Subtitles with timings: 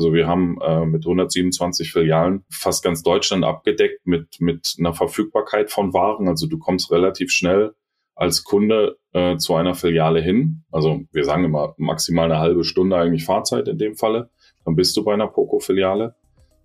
[0.00, 5.70] Also wir haben äh, mit 127 Filialen fast ganz Deutschland abgedeckt mit, mit einer Verfügbarkeit
[5.70, 6.26] von Waren.
[6.26, 7.74] Also du kommst relativ schnell
[8.14, 10.64] als Kunde äh, zu einer Filiale hin.
[10.72, 14.30] Also wir sagen immer maximal eine halbe Stunde eigentlich Fahrzeit in dem Falle.
[14.64, 16.14] Dann bist du bei einer Poco-Filiale.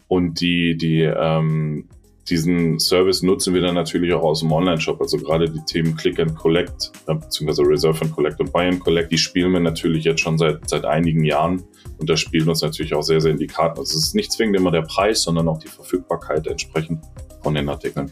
[0.07, 1.89] Und die, die ähm,
[2.30, 5.00] diesen Service nutzen wir dann natürlich auch aus dem Online-Shop.
[5.00, 9.12] Also gerade die Themen Click and Collect, beziehungsweise Reserve and Collect und Buy and Collect,
[9.12, 11.64] die spielen wir natürlich jetzt schon seit, seit einigen Jahren.
[12.00, 13.80] Und das spielen uns natürlich auch sehr, sehr in die Karten.
[13.80, 17.04] Also es ist nicht zwingend immer der Preis, sondern auch die Verfügbarkeit entsprechend
[17.44, 18.12] von den Artikeln.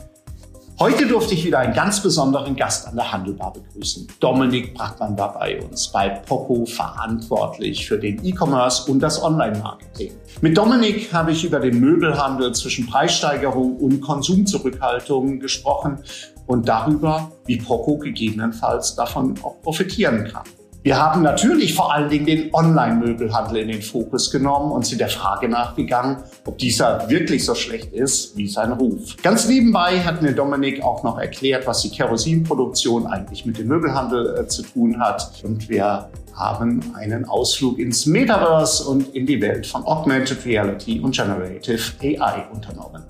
[0.80, 4.08] Heute durfte ich wieder einen ganz besonderen Gast an der Handelbar begrüßen.
[4.20, 10.14] Dominik Brackmann war bei uns, bei Poco verantwortlich für den E-Commerce und das Online-Marketing.
[10.42, 16.00] Mit Dominik habe ich über den Möbelhandel zwischen Preissteigerung und Konsumzurückhaltung gesprochen
[16.48, 20.44] und darüber, wie Poco gegebenenfalls davon auch profitieren kann.
[20.84, 25.08] Wir haben natürlich vor allen Dingen den Online-Möbelhandel in den Fokus genommen und sind der
[25.08, 29.16] Frage nachgegangen, ob dieser wirklich so schlecht ist wie sein Ruf.
[29.24, 34.40] Ganz nebenbei hat mir Dominik auch noch erklärt, was die Kerosinproduktion eigentlich mit dem Möbelhandel
[34.40, 35.42] äh, zu tun hat.
[35.46, 41.16] Und wir haben einen Ausflug ins Metaverse und in die Welt von Augmented Reality und
[41.16, 43.04] Generative AI unternommen.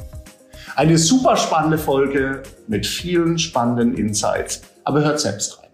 [0.75, 5.69] Eine super spannende Folge mit vielen spannenden Insights, aber hört selbst rein.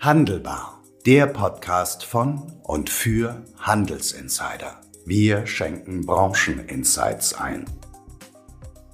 [0.00, 0.75] Handelbar
[1.06, 4.80] der Podcast von und für Handelsinsider.
[5.04, 7.64] Wir schenken Brancheninsights ein.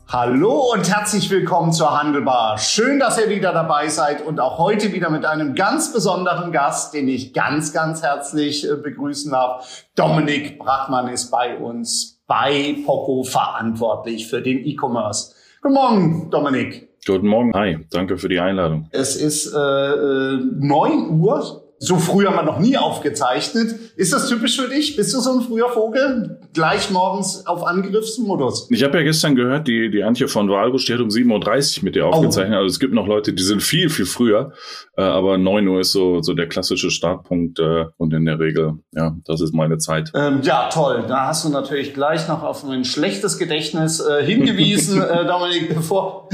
[0.09, 2.59] Hallo und herzlich willkommen zur Handelbar.
[2.59, 6.93] Schön, dass ihr wieder dabei seid und auch heute wieder mit einem ganz besonderen Gast,
[6.93, 9.87] den ich ganz, ganz herzlich äh, begrüßen darf.
[9.95, 15.35] Dominik Brachmann ist bei uns bei Poco verantwortlich für den E-Commerce.
[15.63, 16.91] Guten Morgen, Dominik.
[17.07, 17.55] Guten Morgen.
[17.55, 18.87] Hi, danke für die Einladung.
[18.91, 23.75] Es ist äh, 9 äh, Uhr so früh haben wir noch nie aufgezeichnet.
[23.97, 24.95] Ist das typisch für dich?
[24.95, 26.39] Bist du so ein früher Vogel?
[26.55, 28.69] Gleich morgens auf Angriffsmodus?
[28.71, 31.85] Ich habe ja gestern gehört, die, die Antje von Walbusch, die hat um 7.30 Uhr
[31.85, 32.55] mit dir aufgezeichnet.
[32.55, 32.63] Oh.
[32.63, 34.53] Also es gibt noch Leute, die sind viel, viel früher.
[34.97, 37.59] Äh, aber 9 Uhr ist so, so der klassische Startpunkt.
[37.59, 40.13] Äh, und in der Regel, ja, das ist meine Zeit.
[40.15, 41.05] Ähm, ja, toll.
[41.09, 46.29] Da hast du natürlich gleich noch auf ein schlechtes Gedächtnis äh, hingewiesen, äh, Dominik, bevor,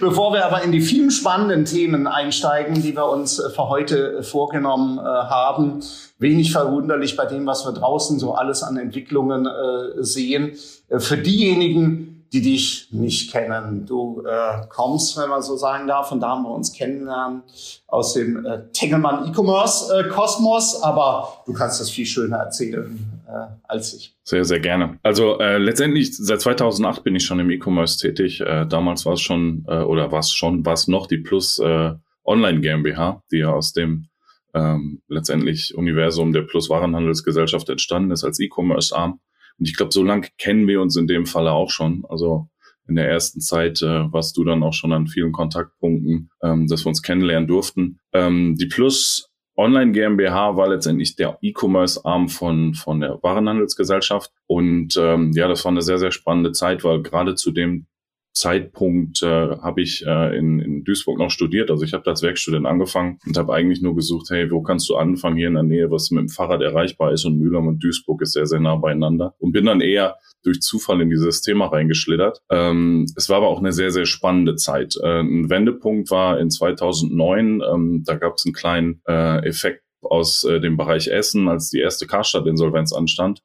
[0.00, 4.22] bevor wir aber in die vielen spannenden Themen einsteigen, die wir uns äh, für heute
[4.22, 5.82] vorgenommen äh, haben.
[6.20, 10.52] Wenig verwunderlich bei dem, was wir draußen so alles an Entwicklungen äh, sehen.
[10.88, 13.86] Äh, für diejenigen, die dich nicht kennen.
[13.86, 17.42] Du äh, kommst, wenn man so sagen darf, und da haben wir uns kennengelernt,
[17.88, 23.46] aus dem äh, Tengelmann E-Commerce äh, Kosmos, aber du kannst das viel schöner erzählen äh,
[23.64, 24.16] als ich.
[24.22, 24.98] Sehr, sehr gerne.
[25.02, 28.40] Also äh, letztendlich seit 2008 bin ich schon im E-Commerce tätig.
[28.40, 31.58] Äh, damals war es schon, äh, oder war es schon, war es noch die Plus
[31.58, 31.94] äh,
[32.24, 34.09] Online GmbH, die ja aus dem
[34.54, 39.20] ähm, letztendlich Universum der Plus-Warenhandelsgesellschaft entstanden ist als E-Commerce-Arm.
[39.58, 42.04] Und ich glaube, so lange kennen wir uns in dem Falle auch schon.
[42.08, 42.48] Also
[42.88, 46.84] in der ersten Zeit äh, warst du dann auch schon an vielen Kontaktpunkten, ähm, dass
[46.84, 48.00] wir uns kennenlernen durften.
[48.12, 54.32] Ähm, die Plus Online GmbH war letztendlich der E-Commerce-Arm von, von der Warenhandelsgesellschaft.
[54.46, 57.86] Und ähm, ja, das war eine sehr, sehr spannende Zeit, weil gerade zu dem
[58.32, 61.70] Zeitpunkt äh, habe ich äh, in, in Duisburg noch studiert.
[61.70, 64.96] Also ich habe als Werkstudent angefangen und habe eigentlich nur gesucht, hey, wo kannst du
[64.96, 67.24] anfangen hier in der Nähe, was mit dem Fahrrad erreichbar ist.
[67.24, 69.34] Und Mühlheim und Duisburg ist sehr, sehr nah beieinander.
[69.38, 72.40] Und bin dann eher durch Zufall in dieses Thema reingeschlittert.
[72.50, 74.96] Ähm, es war aber auch eine sehr, sehr spannende Zeit.
[75.02, 77.62] Äh, ein Wendepunkt war in 2009.
[77.62, 81.80] Ähm, da gab es einen kleinen äh, Effekt aus äh, dem Bereich Essen, als die
[81.80, 83.42] erste Karstadt-Insolvenz anstand.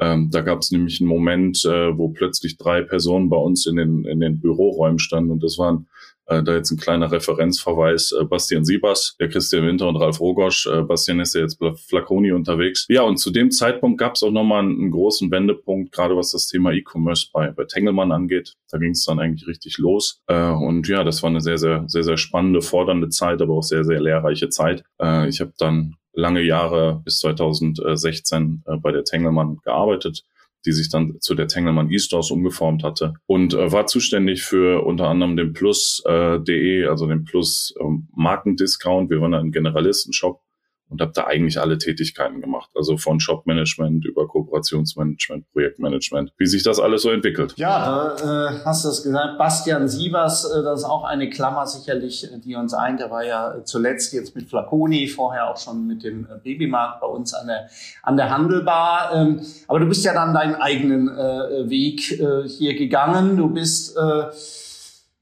[0.00, 3.76] Ähm, da gab es nämlich einen Moment, äh, wo plötzlich drei Personen bei uns in
[3.76, 5.88] den, in den Büroräumen standen und das waren
[6.28, 8.12] äh, da jetzt ein kleiner Referenzverweis.
[8.12, 10.66] Äh, Bastian Siebers, der Christian Winter und Ralf Rogosch.
[10.66, 12.86] Äh, Bastian ist ja jetzt Flaconi unterwegs.
[12.90, 16.46] Ja, und zu dem Zeitpunkt gab es auch nochmal einen, großen Wendepunkt, gerade was das
[16.46, 18.54] Thema E-Commerce bei, bei Tengelmann angeht.
[18.70, 20.22] Da ging es dann eigentlich richtig los.
[20.26, 23.84] Und ja, das war eine sehr, sehr, sehr, sehr spannende, fordernde Zeit, aber auch sehr,
[23.84, 24.82] sehr lehrreiche Zeit.
[25.28, 30.24] Ich habe dann lange Jahre bis 2016 äh, bei der Tengelmann gearbeitet,
[30.66, 35.08] die sich dann zu der Tengelmann E-Stores umgeformt hatte und äh, war zuständig für unter
[35.08, 39.10] anderem den Plus.de, äh, also den Plus ähm, Markendiscount.
[39.10, 40.40] Wir waren ein Generalistenshop
[40.88, 42.70] und habe da eigentlich alle Tätigkeiten gemacht.
[42.74, 47.54] Also von Shopmanagement über Kooperationsmanagement, Projektmanagement, wie sich das alles so entwickelt.
[47.56, 49.38] Ja, da äh, hast du es gesagt.
[49.38, 53.00] Bastian Sievers, äh, das ist auch eine Klammer sicherlich, die uns eint.
[53.00, 57.06] Der war ja zuletzt jetzt mit Flaconi, vorher auch schon mit dem äh, Babymarkt bei
[57.06, 57.68] uns an der,
[58.02, 59.10] an der Handelbar.
[59.14, 63.36] Ähm, aber du bist ja dann deinen eigenen äh, Weg äh, hier gegangen.
[63.36, 64.24] Du bist äh,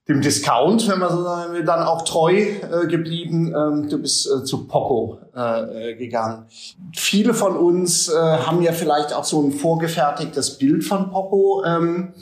[0.08, 3.52] dem Discount, wenn man so sagen will, dann auch treu äh, geblieben.
[3.56, 6.46] Ähm, du bist äh, zu Poco äh, gegangen.
[6.94, 11.64] Viele von uns äh, haben ja vielleicht auch so ein vorgefertigtes Bild von Poco.
[11.64, 12.14] Ähm,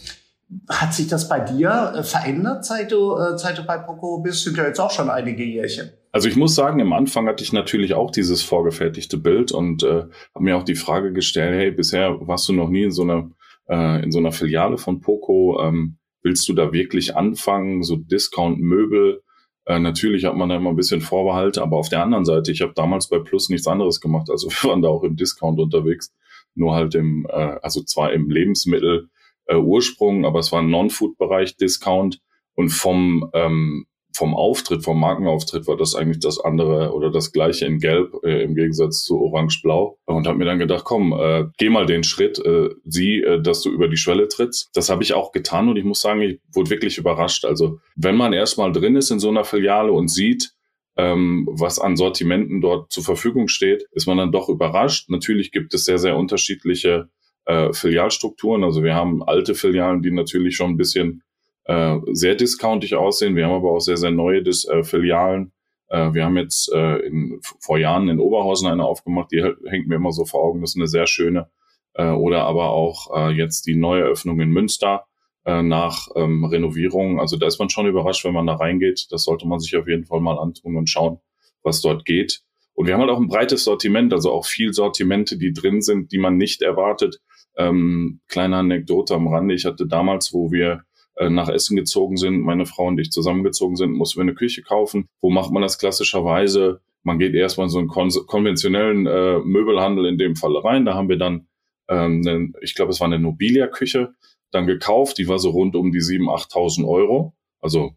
[0.69, 4.45] hat sich das bei dir äh, verändert, seit du, äh, seit du bei Poco bist?
[4.45, 5.91] Sind ja jetzt auch schon einige Jährchen.
[6.11, 10.05] Also ich muss sagen, am Anfang hatte ich natürlich auch dieses vorgefertigte Bild und äh,
[10.35, 13.31] habe mir auch die Frage gestellt, hey, bisher warst du noch nie in so einer,
[13.69, 15.61] äh, in so einer Filiale von Poco.
[15.61, 19.23] Ähm, willst du da wirklich anfangen, so Discount-Möbel?
[19.67, 22.63] Äh, natürlich hat man da immer ein bisschen Vorbehalte, aber auf der anderen Seite, ich
[22.63, 24.29] habe damals bei Plus nichts anderes gemacht.
[24.31, 26.13] Also wir waren da auch im Discount unterwegs,
[26.55, 29.09] nur halt im, äh, also zwar im Lebensmittel
[29.47, 32.21] äh, Ursprung, aber es war ein Non-Food-Bereich Discount
[32.55, 37.67] und vom ähm, vom Auftritt, vom Markenauftritt war das eigentlich das andere oder das gleiche
[37.67, 41.69] in Gelb äh, im Gegensatz zu Orange-Blau und habe mir dann gedacht, komm, äh, geh
[41.69, 44.71] mal den Schritt, äh, sieh, äh, dass du über die Schwelle trittst.
[44.75, 47.45] Das habe ich auch getan und ich muss sagen, ich wurde wirklich überrascht.
[47.45, 50.53] Also wenn man erstmal drin ist in so einer Filiale und sieht,
[50.97, 55.11] ähm, was an Sortimenten dort zur Verfügung steht, ist man dann doch überrascht.
[55.11, 57.09] Natürlich gibt es sehr, sehr unterschiedliche
[57.47, 58.63] äh, Filialstrukturen.
[58.63, 61.23] Also wir haben alte Filialen, die natürlich schon ein bisschen
[61.65, 63.37] äh, sehr discountig aussehen.
[63.37, 65.53] Wir haben aber auch sehr, sehr neue Dis äh, Filialen.
[65.89, 69.97] Äh, wir haben jetzt äh, in, vor Jahren in Oberhausen eine aufgemacht, die hängt mir
[69.97, 70.61] immer so vor Augen.
[70.61, 71.51] Das ist eine sehr schöne.
[71.95, 75.07] Äh, oder aber auch äh, jetzt die neue Öffnung in Münster
[75.45, 77.21] äh, nach ähm, Renovierung.
[77.21, 79.07] Also da ist man schon überrascht, wenn man da reingeht.
[79.11, 81.19] Das sollte man sich auf jeden Fall mal antun und schauen,
[81.63, 82.43] was dort geht.
[82.75, 86.11] Und wir haben halt auch ein breites Sortiment, also auch viel Sortimente, die drin sind,
[86.11, 87.21] die man nicht erwartet.
[87.57, 89.55] Ähm, kleine Anekdote am Rande.
[89.55, 90.83] Ich hatte damals, wo wir
[91.17, 94.63] äh, nach Essen gezogen sind, meine Frau und ich zusammengezogen sind, mussten wir eine Küche
[94.63, 95.09] kaufen.
[95.21, 96.81] Wo macht man das klassischerweise?
[97.03, 100.85] Man geht erstmal in so einen kon konventionellen äh, Möbelhandel in dem Fall rein.
[100.85, 101.47] Da haben wir dann,
[101.89, 104.15] ähm, eine, ich glaube, es war eine Nobilia-Küche,
[104.51, 105.19] dann gekauft.
[105.19, 107.35] Die war so rund um die 7.000, 8.000 Euro.
[107.61, 107.95] Also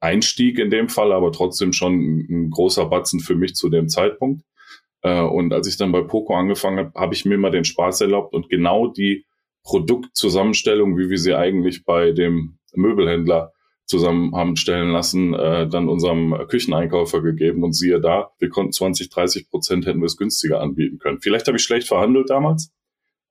[0.00, 4.42] Einstieg in dem Fall, aber trotzdem schon ein großer Batzen für mich zu dem Zeitpunkt.
[5.02, 8.00] Äh, und als ich dann bei Poco angefangen habe, habe ich mir mal den Spaß
[8.00, 9.24] erlaubt und genau die
[9.66, 13.52] Produktzusammenstellung, wie wir sie eigentlich bei dem Möbelhändler
[13.84, 19.10] zusammen haben stellen lassen, äh, dann unserem Kücheneinkäufer gegeben und siehe da, wir konnten 20,
[19.10, 21.20] 30 Prozent hätten wir es günstiger anbieten können.
[21.20, 22.72] Vielleicht habe ich schlecht verhandelt damals,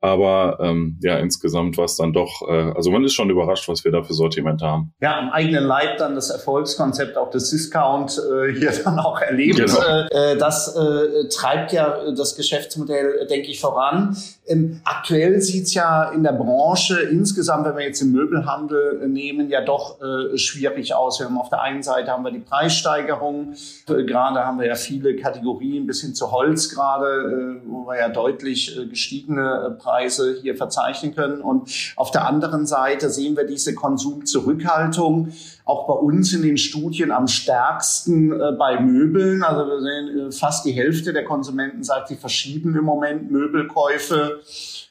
[0.06, 3.84] aber ähm, ja, insgesamt war es dann doch, äh, also man ist schon überrascht, was
[3.84, 4.94] wir da für Sortimente haben.
[5.02, 9.58] Ja, am eigenen Leib dann das Erfolgskonzept, auch das Discount äh, hier dann auch erlebt.
[9.58, 9.82] Genau.
[9.82, 14.16] Äh, äh, das äh, treibt ja das Geschäftsmodell, denke ich, voran.
[14.48, 19.62] Ähm, aktuell sieht's ja in der Branche insgesamt, wenn wir jetzt den Möbelhandel nehmen, ja
[19.62, 21.20] doch äh, schwierig aus.
[21.20, 23.54] Wir haben auf der einen Seite haben wir die Preissteigerung,
[23.90, 27.98] äh, gerade haben wir ja viele Kategorien bis hin zu Holz gerade, äh, wo wir
[27.98, 29.95] ja deutlich äh, gestiegene Preise
[30.42, 31.42] hier verzeichnen können.
[31.42, 35.34] Und auf der anderen Seite sehen wir diese Konsumzurückhaltung
[35.66, 39.44] auch bei uns in den Studien am stärksten äh, bei Möbeln.
[39.44, 44.42] Also wir sehen, äh, fast die Hälfte der Konsumenten sagt, sie verschieben im Moment Möbelkäufe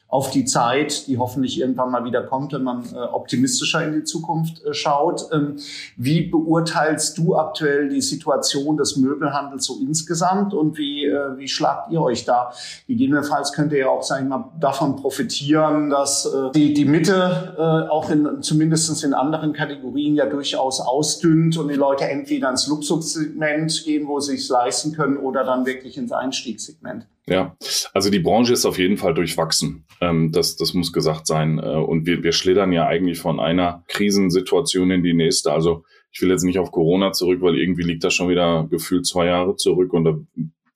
[0.07, 4.03] auf die Zeit, die hoffentlich irgendwann mal wieder kommt, wenn man äh, optimistischer in die
[4.03, 5.27] Zukunft äh, schaut.
[5.33, 5.57] Ähm,
[5.97, 11.91] wie beurteilst du aktuell die Situation des Möbelhandels so insgesamt und wie, äh, wie schlagt
[11.91, 12.53] ihr euch da?
[12.87, 18.09] Gegebenenfalls könnt ihr ja auch, sagen wir mal, davon profitieren, dass die, die Mitte auch
[18.09, 24.07] in, zumindest in anderen Kategorien ja durchaus ausdünnt und die Leute entweder ins Luxussegment gehen,
[24.07, 27.07] wo sie es leisten können, oder dann wirklich ins Einstiegssegment.
[27.27, 27.57] Ja,
[27.93, 29.85] also die Branche ist auf jeden Fall durchwachsen.
[29.99, 31.57] Ähm, das, das muss gesagt sein.
[31.57, 35.51] Äh, und wir, wir schlittern ja eigentlich von einer Krisensituation in die nächste.
[35.51, 39.07] Also ich will jetzt nicht auf Corona zurück, weil irgendwie liegt das schon wieder gefühlt
[39.07, 40.17] zwei Jahre zurück und da,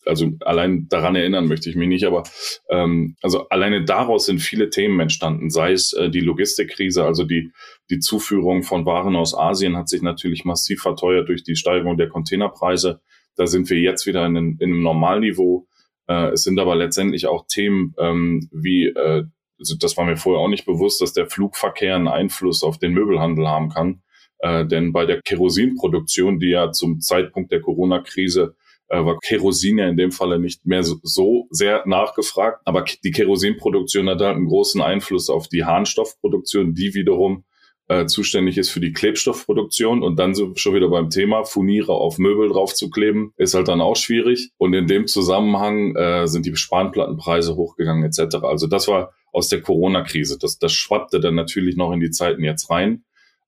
[0.05, 2.23] also allein daran erinnern möchte ich mich nicht, aber
[2.69, 7.51] ähm, also alleine daraus sind viele Themen entstanden, sei es äh, die Logistikkrise, also die,
[7.89, 12.09] die Zuführung von Waren aus Asien hat sich natürlich massiv verteuert durch die Steigerung der
[12.09, 13.01] Containerpreise.
[13.35, 15.67] Da sind wir jetzt wieder in, in einem Normalniveau.
[16.09, 19.23] Äh, es sind aber letztendlich auch Themen ähm, wie, äh,
[19.59, 22.93] also das war mir vorher auch nicht bewusst, dass der Flugverkehr einen Einfluss auf den
[22.93, 24.01] Möbelhandel haben kann.
[24.39, 28.55] Äh, denn bei der Kerosinproduktion, die ja zum Zeitpunkt der Corona-Krise
[28.87, 32.61] äh, war Kerosin ja in dem Falle nicht mehr so, so sehr nachgefragt.
[32.65, 37.43] Aber die Kerosinproduktion hat halt einen großen Einfluss auf die Harnstoffproduktion, die wiederum
[37.89, 42.19] äh, zuständig ist für die Klebstoffproduktion und dann so schon wieder beim Thema Furniere auf
[42.19, 44.51] Möbel draufzukleben, ist halt dann auch schwierig.
[44.57, 48.37] Und in dem Zusammenhang äh, sind die Spanplattenpreise hochgegangen etc.
[48.43, 50.37] Also das war aus der Corona-Krise.
[50.39, 53.03] Das, das schwappte dann natürlich noch in die Zeiten jetzt rein.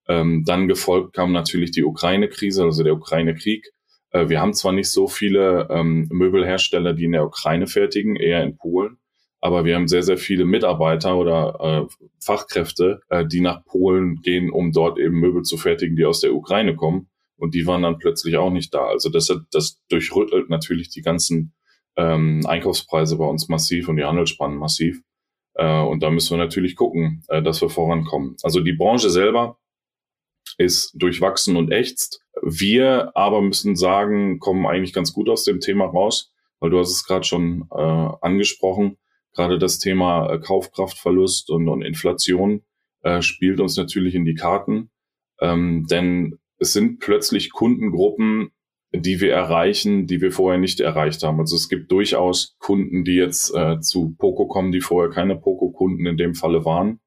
[0.08, 3.72] Ähm, dann gefolgt kam natürlich die Ukraine-Krise, also der Ukraine-Krieg.
[4.10, 8.44] Äh, wir haben zwar nicht so viele ähm, Möbelhersteller, die in der Ukraine fertigen, eher
[8.44, 8.98] in Polen,
[9.42, 14.52] aber wir haben sehr, sehr viele Mitarbeiter oder äh, Fachkräfte, äh, die nach Polen gehen,
[14.52, 17.10] um dort eben Möbel zu fertigen, die aus der Ukraine kommen.
[17.38, 18.86] Und die waren dann plötzlich auch nicht da.
[18.86, 21.54] Also das, das durchrüttelt natürlich die ganzen
[21.98, 25.02] ähm, Einkaufspreise bei uns massiv und die Handelsspannen massiv.
[25.56, 28.36] Äh, und da müssen wir natürlich gucken, äh, dass wir vorankommen.
[28.44, 29.58] Also die Branche selber
[30.60, 32.22] ist durchwachsen und ächzt.
[32.44, 36.92] Wir aber müssen sagen, kommen eigentlich ganz gut aus dem Thema raus, weil du hast
[36.92, 38.98] es gerade schon äh, angesprochen.
[39.34, 42.64] Gerade das Thema äh, Kaufkraftverlust und, und Inflation
[43.02, 44.90] äh, spielt uns natürlich in die Karten,
[45.40, 48.52] ähm, denn es sind plötzlich Kundengruppen,
[48.94, 51.40] die wir erreichen, die wir vorher nicht erreicht haben.
[51.40, 56.06] Also es gibt durchaus Kunden, die jetzt äh, zu Poco kommen, die vorher keine Poco-Kunden
[56.06, 57.00] in dem Falle waren.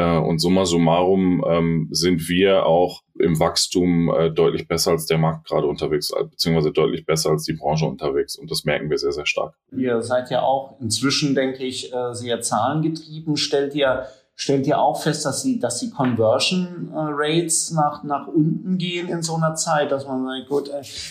[0.00, 5.18] Äh, und summa summarum ähm, sind wir auch im Wachstum äh, deutlich besser als der
[5.18, 8.36] Markt gerade unterwegs, äh, beziehungsweise deutlich besser als die Branche unterwegs.
[8.36, 9.54] Und das merken wir sehr, sehr stark.
[9.76, 13.36] Ihr seid ja auch inzwischen, denke ich, sehr zahlengetrieben.
[13.36, 18.78] Stellt ihr stellt ihr auch fest, dass die, dass die Conversion Rates nach, nach unten
[18.78, 20.70] gehen in so einer Zeit, dass man sagt, gut,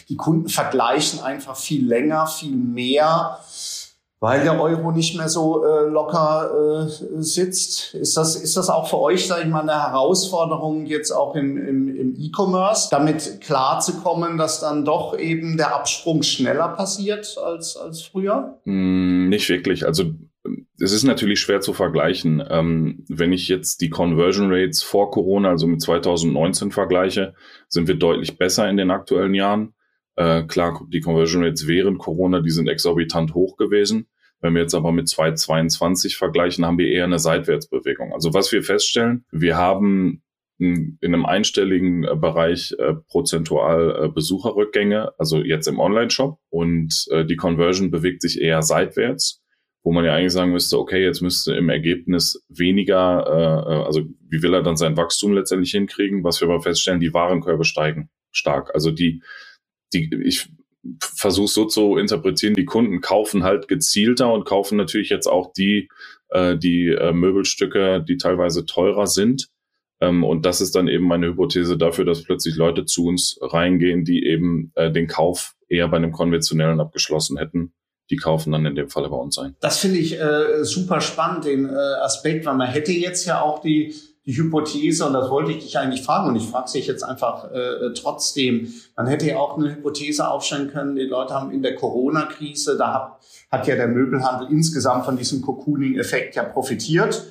[0.10, 3.38] die Kunden vergleichen einfach viel länger, viel mehr
[4.22, 7.94] weil der Euro nicht mehr so äh, locker äh, sitzt.
[7.96, 11.58] Ist das, ist das auch für euch, sage ich mal, eine Herausforderung jetzt auch im,
[11.58, 18.02] im, im E-Commerce, damit klarzukommen, dass dann doch eben der Absprung schneller passiert als, als
[18.02, 18.60] früher?
[18.66, 19.86] Mm, nicht wirklich.
[19.86, 20.12] Also
[20.82, 22.44] es ist natürlich schwer zu vergleichen.
[22.50, 27.36] Ähm, wenn ich jetzt die Conversion Rates vor Corona, also mit 2019 vergleiche,
[27.70, 29.74] sind wir deutlich besser in den aktuellen Jahren.
[30.20, 34.10] Äh, klar, die Conversion Rates während Corona, die sind exorbitant hoch gewesen.
[34.42, 38.12] Wenn wir jetzt aber mit 2022 vergleichen, haben wir eher eine Seitwärtsbewegung.
[38.12, 40.22] Also was wir feststellen, wir haben
[40.58, 47.24] in einem einstelligen äh, Bereich äh, prozentual äh, Besucherrückgänge, also jetzt im Online-Shop und äh,
[47.24, 49.42] die Conversion bewegt sich eher seitwärts,
[49.84, 54.02] wo man ja eigentlich sagen müsste, okay, jetzt müsste im Ergebnis weniger, äh, äh also
[54.28, 56.26] wie will er dann sein Wachstum letztendlich hinkriegen?
[56.26, 58.76] Was wir aber feststellen, die Warenkörbe steigen stark.
[58.76, 59.22] Also die
[59.94, 60.50] die, ich
[61.00, 65.90] versuche so zu interpretieren, die Kunden kaufen halt gezielter und kaufen natürlich jetzt auch die,
[66.30, 69.50] äh, die äh, Möbelstücke, die teilweise teurer sind.
[70.02, 74.06] Ähm, und das ist dann eben meine Hypothese dafür, dass plötzlich Leute zu uns reingehen,
[74.06, 77.74] die eben äh, den Kauf eher bei einem konventionellen abgeschlossen hätten.
[78.10, 79.56] Die kaufen dann in dem Falle bei uns ein.
[79.60, 83.60] Das finde ich äh, super spannend, den äh, Aspekt, weil man hätte jetzt ja auch
[83.60, 83.94] die
[84.30, 87.52] die Hypothese, und das wollte ich dich eigentlich fragen, und ich frage dich jetzt einfach
[87.52, 91.74] äh, trotzdem, man hätte ja auch eine Hypothese aufstellen können, die Leute haben in der
[91.74, 93.20] Corona-Krise, da hat,
[93.50, 97.24] hat ja der Möbelhandel insgesamt von diesem Cocooning-Effekt ja profitiert.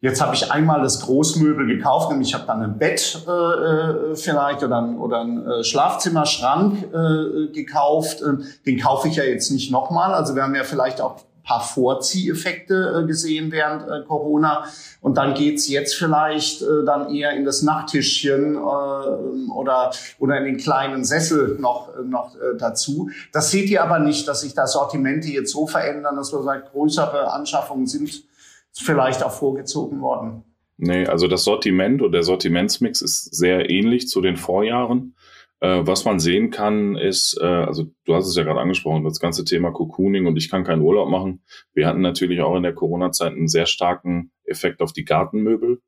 [0.00, 4.16] Jetzt habe ich einmal das Großmöbel gekauft, nämlich ich habe dann ein Bett äh, äh
[4.16, 8.20] vielleicht oder ein, oder ein äh, Schlafzimmerschrank äh, gekauft.
[8.26, 10.12] Ähm, den kaufe ich ja jetzt nicht nochmal.
[10.12, 14.64] Also wir haben ja vielleicht auch paar Vorzieheffekte äh, gesehen während äh, Corona.
[15.00, 20.44] Und dann geht's jetzt vielleicht äh, dann eher in das Nachttischchen äh, oder, oder in
[20.44, 23.10] den kleinen Sessel noch, äh, noch äh, dazu.
[23.32, 26.64] Das seht ihr aber nicht, dass sich da Sortimente jetzt so verändern, dass wir sagen,
[26.70, 28.24] größere Anschaffungen sind
[28.72, 30.42] vielleicht auch vorgezogen worden.
[30.78, 35.14] Nee, also das Sortiment oder der Sortimentsmix ist sehr ähnlich zu den Vorjahren.
[35.60, 39.20] Äh, was man sehen kann, ist, äh, also du hast es ja gerade angesprochen, das
[39.20, 41.42] ganze Thema Cocooning und ich kann keinen Urlaub machen.
[41.72, 45.80] Wir hatten natürlich auch in der Corona-Zeit einen sehr starken Effekt auf die Gartenmöbel.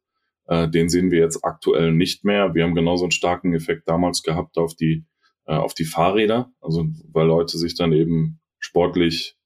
[0.46, 2.54] Äh, den sehen wir jetzt aktuell nicht mehr.
[2.54, 5.04] Wir haben genauso einen starken Effekt damals gehabt auf die,
[5.46, 9.36] äh, auf die Fahrräder, also weil Leute sich dann eben sportlich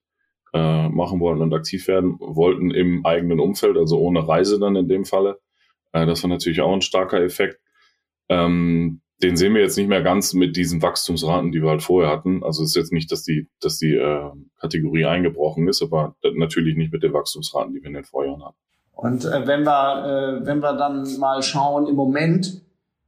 [0.55, 4.89] äh, machen wollten und aktiv werden wollten im eigenen Umfeld, also ohne Reise dann in
[4.89, 5.41] dem Falle.
[5.93, 7.61] Äh, das war natürlich auch ein starker Effekt.
[8.29, 12.11] Ähm, den sehen wir jetzt nicht mehr ganz mit diesen Wachstumsraten, die wir halt vorher
[12.11, 12.43] hatten.
[12.43, 16.77] Also es ist jetzt nicht, dass die, dass die äh, Kategorie eingebrochen ist, aber natürlich
[16.77, 18.57] nicht mit den Wachstumsraten, die wir in den Vorjahren hatten.
[18.93, 22.63] Und äh, wenn wir, äh, wenn wir dann mal schauen, im Moment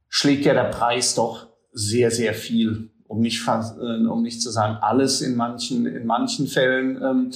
[0.07, 4.77] schlägt ja der Preis doch sehr, sehr viel, um nicht äh, um nicht zu sagen
[4.81, 7.01] alles in manchen, in manchen Fällen.
[7.01, 7.31] Ähm,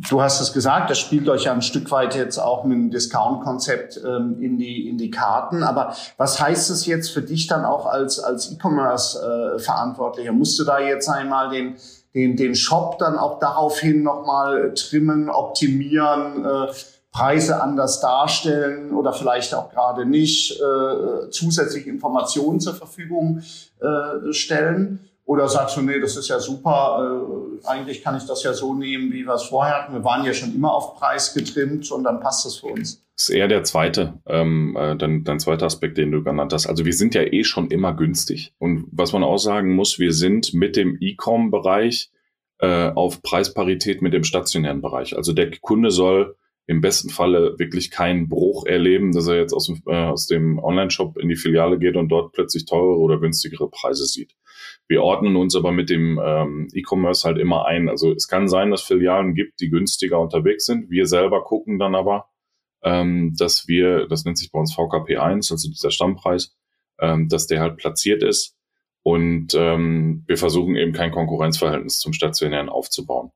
[0.00, 2.90] Du hast es gesagt, das spielt euch ja ein Stück weit jetzt auch mit dem
[2.90, 5.64] Discount-Konzept ähm, in, die, in die Karten.
[5.64, 10.30] Aber was heißt es jetzt für dich dann auch als, als E-Commerce-Verantwortlicher?
[10.32, 11.74] Musst du da jetzt einmal den,
[12.14, 16.72] den, den Shop dann auch daraufhin nochmal trimmen, optimieren, äh,
[17.10, 23.42] Preise anders darstellen oder vielleicht auch gerade nicht, äh, zusätzliche Informationen zur Verfügung
[23.80, 25.07] äh, stellen?
[25.28, 27.20] Oder sagst du, nee, das ist ja super,
[27.62, 29.92] äh, eigentlich kann ich das ja so nehmen, wie wir es vorher hatten.
[29.92, 33.04] Wir waren ja schon immer auf Preis getrimmt und dann passt das für uns.
[33.14, 36.66] Das ist eher der zweite, ähm, äh, dein, dein zweiter Aspekt, den du genannt hast.
[36.66, 38.54] Also wir sind ja eh schon immer günstig.
[38.56, 42.10] Und was man auch sagen muss, wir sind mit dem E-Com-Bereich
[42.60, 45.14] äh, auf Preisparität mit dem stationären Bereich.
[45.14, 49.66] Also der Kunde soll im besten Falle wirklich keinen Bruch erleben, dass er jetzt aus
[49.66, 53.68] dem, äh, aus dem Online-Shop in die Filiale geht und dort plötzlich teurere oder günstigere
[53.68, 54.34] Preise sieht.
[54.88, 57.90] Wir ordnen uns aber mit dem ähm, E-Commerce halt immer ein.
[57.90, 60.90] Also es kann sein, dass Filialen gibt, die günstiger unterwegs sind.
[60.90, 62.30] Wir selber gucken dann aber,
[62.82, 66.56] ähm, dass wir, das nennt sich bei uns VKP1, also dieser Stammpreis,
[67.00, 68.56] ähm, dass der halt platziert ist.
[69.02, 73.30] Und ähm, wir versuchen eben kein Konkurrenzverhältnis zum stationären aufzubauen.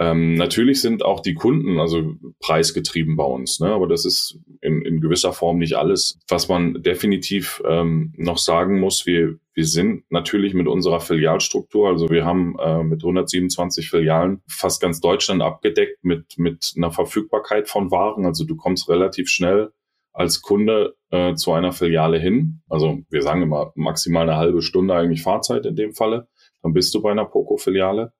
[0.00, 3.68] Ähm, natürlich sind auch die Kunden also preisgetrieben bei uns, ne?
[3.70, 6.18] aber das ist in, in gewisser Form nicht alles.
[6.28, 12.10] Was man definitiv ähm, noch sagen muss, wir, wir sind natürlich mit unserer Filialstruktur, also
[12.10, 17.90] wir haben äh, mit 127 Filialen fast ganz Deutschland abgedeckt mit, mit einer Verfügbarkeit von
[17.90, 18.26] Waren.
[18.26, 19.70] Also du kommst relativ schnell
[20.12, 22.62] als Kunde äh, zu einer Filiale hin.
[22.68, 26.28] Also wir sagen immer maximal eine halbe Stunde eigentlich Fahrzeit in dem Falle.
[26.62, 28.12] Dann bist du bei einer Poco-Filiale.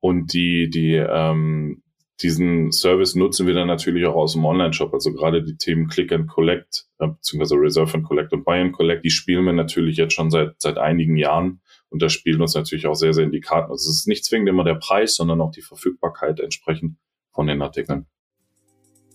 [0.00, 1.82] Und die, die, ähm,
[2.20, 4.92] diesen Service nutzen wir dann natürlich auch aus dem Online-Shop.
[4.92, 8.72] Also gerade die Themen Click and Collect, äh, beziehungsweise Reserve and Collect und Buy and
[8.72, 11.60] Collect, die spielen wir natürlich jetzt schon seit, seit einigen Jahren.
[11.90, 13.70] Und das spielt uns natürlich auch sehr, sehr in die Karten.
[13.70, 16.96] Also es ist nicht zwingend immer der Preis, sondern auch die Verfügbarkeit entsprechend
[17.32, 18.06] von den Artikeln.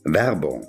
[0.05, 0.65] Werbung.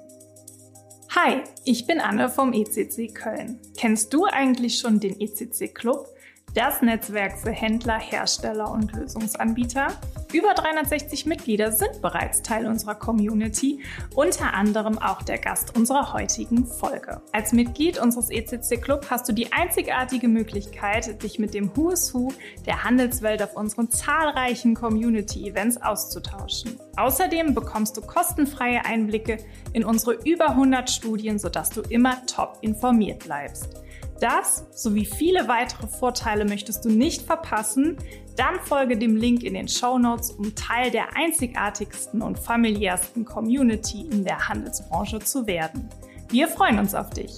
[1.16, 3.60] Hi, ich bin Anne vom ECC Köln.
[3.76, 6.08] Kennst du eigentlich schon den ECC Club?
[6.54, 9.88] Das Netzwerk für Händler, Hersteller und Lösungsanbieter.
[10.32, 13.82] Über 360 Mitglieder sind bereits Teil unserer Community,
[14.14, 17.20] unter anderem auch der Gast unserer heutigen Folge.
[17.32, 22.14] Als Mitglied unseres ECC Club hast du die einzigartige Möglichkeit, dich mit dem Who is
[22.14, 22.32] Who
[22.66, 26.78] der Handelswelt auf unseren zahlreichen Community-Events auszutauschen.
[26.96, 29.38] Außerdem bekommst du kostenfreie Einblicke
[29.72, 33.83] in unsere über 100 Studien, sodass du immer top informiert bleibst.
[34.24, 37.98] Das sowie viele weitere Vorteile möchtest du nicht verpassen?
[38.38, 44.08] Dann folge dem Link in den Show Notes, um Teil der einzigartigsten und familiärsten Community
[44.10, 45.90] in der Handelsbranche zu werden.
[46.30, 47.36] Wir freuen uns auf dich.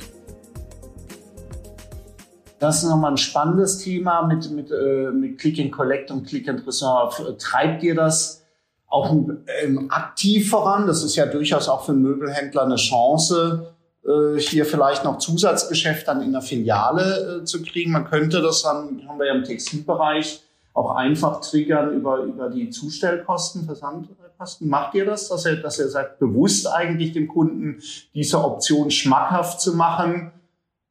[2.61, 6.49] Das ist nochmal ein spannendes Thema mit, mit, äh, mit Click and Collect und Click
[6.49, 7.37] and Reserve.
[7.37, 8.45] Treibt ihr das
[8.87, 9.12] auch
[9.61, 10.87] ähm, aktiv voran?
[10.87, 13.75] Das ist ja durchaus auch für Möbelhändler eine Chance, äh,
[14.38, 17.92] hier vielleicht noch Zusatzgeschäft dann in der Filiale äh, zu kriegen.
[17.92, 20.42] Man könnte das dann, haben wir ja im Textilbereich,
[20.75, 24.69] auch einfach triggern über, über die Zustellkosten, Versandkosten.
[24.69, 27.80] Macht ihr das, dass ihr, dass ihr sagt, bewusst eigentlich dem Kunden
[28.14, 30.32] diese Option schmackhaft zu machen,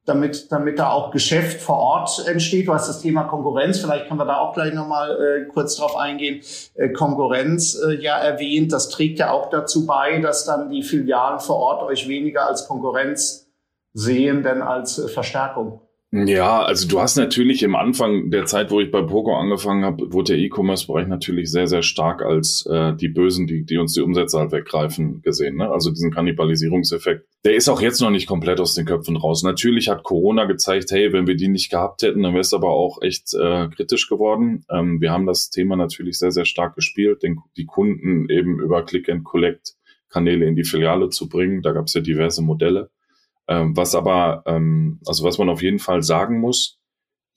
[0.05, 2.67] damit, damit da auch Geschäft vor Ort entsteht.
[2.67, 5.97] Du hast das Thema Konkurrenz, vielleicht können wir da auch gleich nochmal äh, kurz drauf
[5.97, 6.41] eingehen.
[6.75, 11.39] Äh, Konkurrenz äh, ja erwähnt, das trägt ja auch dazu bei, dass dann die Filialen
[11.39, 13.47] vor Ort euch weniger als Konkurrenz
[13.93, 15.81] sehen, denn als äh, Verstärkung.
[16.11, 20.13] Ja, also du hast natürlich im Anfang der Zeit, wo ich bei Poco angefangen habe,
[20.13, 24.01] wurde der E-Commerce-Bereich natürlich sehr, sehr stark als äh, die Bösen, die, die uns die
[24.01, 25.57] Umsätze halt weggreifen, gesehen.
[25.57, 25.69] Ne?
[25.69, 27.27] Also diesen Kannibalisierungseffekt.
[27.43, 29.43] Der ist auch jetzt noch nicht komplett aus den Köpfen raus.
[29.43, 32.69] Natürlich hat Corona gezeigt, hey, wenn wir die nicht gehabt hätten, dann wäre es aber
[32.69, 34.63] auch echt äh, kritisch geworden.
[34.69, 38.85] Ähm, wir haben das Thema natürlich sehr, sehr stark gespielt, den, die Kunden eben über
[38.85, 41.61] Click-and-Collect-Kanäle in die Filiale zu bringen.
[41.61, 42.89] Da gab es ja diverse Modelle.
[43.47, 46.79] Ähm, was aber, ähm, also was man auf jeden Fall sagen muss,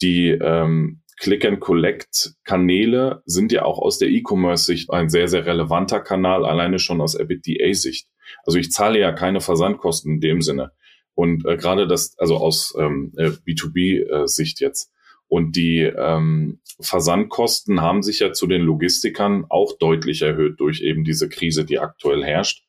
[0.00, 6.78] die ähm, Click-and-Collect-Kanäle sind ja auch aus der E-Commerce-Sicht ein sehr, sehr relevanter Kanal, alleine
[6.78, 8.08] schon aus EBITDA-Sicht.
[8.44, 10.72] Also ich zahle ja keine Versandkosten in dem Sinne.
[11.14, 14.92] Und äh, gerade das, also aus ähm, äh, B2B-Sicht jetzt.
[15.26, 21.04] Und die ähm, Versandkosten haben sich ja zu den Logistikern auch deutlich erhöht durch eben
[21.04, 22.67] diese Krise, die aktuell herrscht.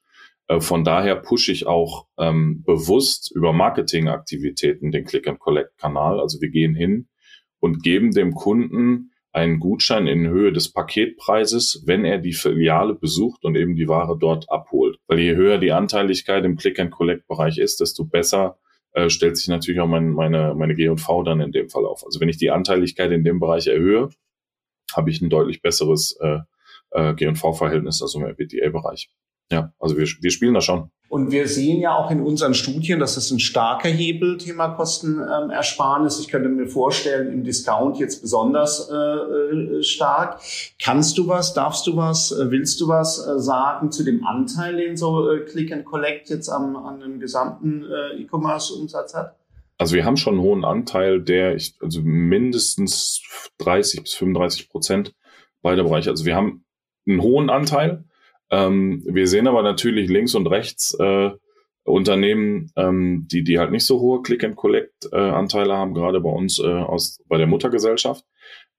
[0.50, 6.20] Äh, von daher pushe ich auch ähm, bewusst über Marketingaktivitäten den Click-and-Collect-Kanal.
[6.20, 7.08] Also wir gehen hin
[7.60, 13.46] und geben dem Kunden einen Gutschein in Höhe des Paketpreises, wenn er die Filiale besucht
[13.46, 14.98] und eben die Ware dort abholt.
[15.08, 18.58] Weil je höher die Anteiligkeit im Click-and-Collect-Bereich ist, desto besser
[18.94, 22.04] äh, stellt sich natürlich auch mein, meine, meine G&V dann in dem Fall auf.
[22.04, 24.10] Also wenn ich die Anteiligkeit in dem Bereich erhöhe,
[24.96, 26.40] habe ich ein deutlich besseres äh,
[26.90, 29.12] äh, G&V-Verhältnis, also im EBITDA-Bereich.
[29.52, 30.92] Ja, also wir, wir spielen da schon.
[31.10, 36.20] Und wir sehen ja auch in unseren Studien, dass es ein starker Hebel, Thema Kostenersparnis.
[36.20, 40.40] ich könnte mir vorstellen, im Discount jetzt besonders äh, äh, stark.
[40.80, 44.78] Kannst du was, darfst du was, äh, willst du was äh, sagen zu dem Anteil,
[44.78, 49.36] den so Click and Collect jetzt am, an dem gesamten äh, E-Commerce-Umsatz hat?
[49.80, 53.24] Also wir haben schon einen hohen Anteil, der ich, also mindestens
[53.58, 55.16] 30 bis 35 Prozent
[55.64, 56.12] beider Bereiche.
[56.12, 56.66] Also wir haben
[57.08, 58.04] einen hohen Anteil,
[58.52, 61.32] ähm, wir sehen aber natürlich links und rechts äh,
[61.84, 67.22] Unternehmen, ähm, die, die halt nicht so hohe Click-and-Collect-Anteile haben, gerade bei uns äh, aus,
[67.28, 68.24] bei der Muttergesellschaft.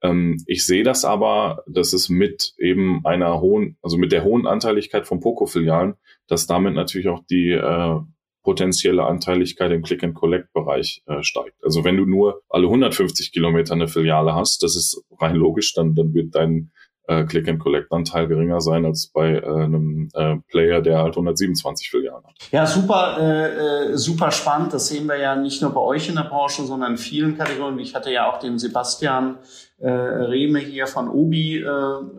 [0.02, 4.46] Ähm, ich sehe das aber, dass es mit eben einer hohen, also mit der hohen
[4.46, 5.94] Anteiligkeit von Poco-Filialen,
[6.26, 7.96] dass damit natürlich auch die äh,
[8.42, 11.62] potenzielle Anteiligkeit im Click-and-Collect-Bereich äh, steigt.
[11.62, 15.94] Also wenn du nur alle 150 Kilometer eine Filiale hast, das ist rein logisch, dann,
[15.94, 16.70] dann wird dein
[17.10, 22.34] äh, Click-and-Collect-Anteil geringer sein als bei äh, einem äh, Player, der halt 127 Filialen hat.
[22.52, 24.72] Ja, super, äh, äh, super spannend.
[24.72, 27.80] Das sehen wir ja nicht nur bei euch in der Branche, sondern in vielen Kategorien.
[27.80, 29.38] Ich hatte ja auch den Sebastian
[29.78, 31.64] äh, Rehme hier von Obi äh,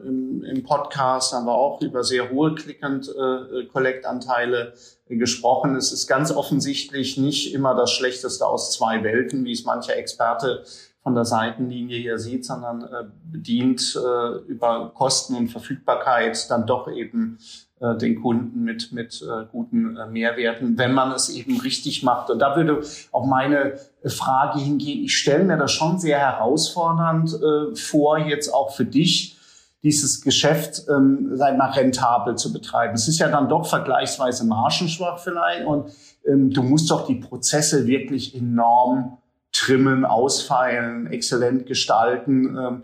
[0.06, 4.74] im, im Podcast, haben wir auch über sehr hohe Click-and-Collect-Anteile
[5.08, 5.76] äh, gesprochen.
[5.76, 10.66] Es ist ganz offensichtlich nicht immer das Schlechteste aus zwei Welten, wie es mancher Experte
[11.04, 16.92] von der Seitenlinie hier sieht, sondern äh, bedient äh, über Kosten und Verfügbarkeit dann doch
[16.92, 17.40] eben
[17.80, 22.30] äh, den Kunden mit, mit äh, guten äh, Mehrwerten, wenn man es eben richtig macht.
[22.30, 25.04] Und da würde auch meine Frage hingehen.
[25.04, 29.38] Ich stelle mir das schon sehr herausfordernd äh, vor, jetzt auch für dich,
[29.84, 32.94] dieses Geschäft, ähm, sei mal, rentabel zu betreiben.
[32.94, 35.92] Es ist ja dann doch vergleichsweise margenschwach vielleicht und
[36.28, 39.18] ähm, du musst doch die Prozesse wirklich enorm
[39.52, 42.84] trimmen, ausfeilen, exzellent gestalten, ähm,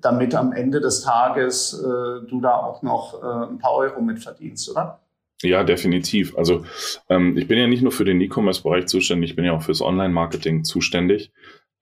[0.00, 4.20] damit am Ende des Tages äh, du da auch noch äh, ein paar Euro mit
[4.20, 5.00] verdienst, oder?
[5.42, 6.36] Ja, definitiv.
[6.36, 6.64] Also
[7.08, 9.82] ähm, ich bin ja nicht nur für den E-Commerce-Bereich zuständig, ich bin ja auch fürs
[9.82, 11.32] Online-Marketing zuständig.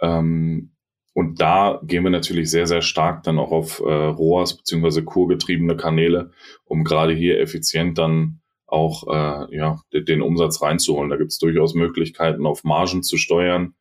[0.00, 0.70] Ähm,
[1.12, 5.76] und da gehen wir natürlich sehr, sehr stark dann auch auf äh, ROAS beziehungsweise kurgetriebene
[5.76, 6.32] Kanäle,
[6.64, 11.10] um gerade hier effizient dann auch äh, ja, den Umsatz reinzuholen.
[11.10, 13.74] Da gibt es durchaus Möglichkeiten, auf Margen zu steuern,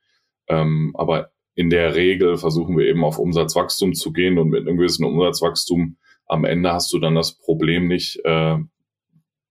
[0.48, 4.78] ähm, aber in der Regel versuchen wir eben auf Umsatzwachstum zu gehen und mit einem
[4.78, 8.58] gewissen Umsatzwachstum am Ende hast du dann das Problem nicht, äh,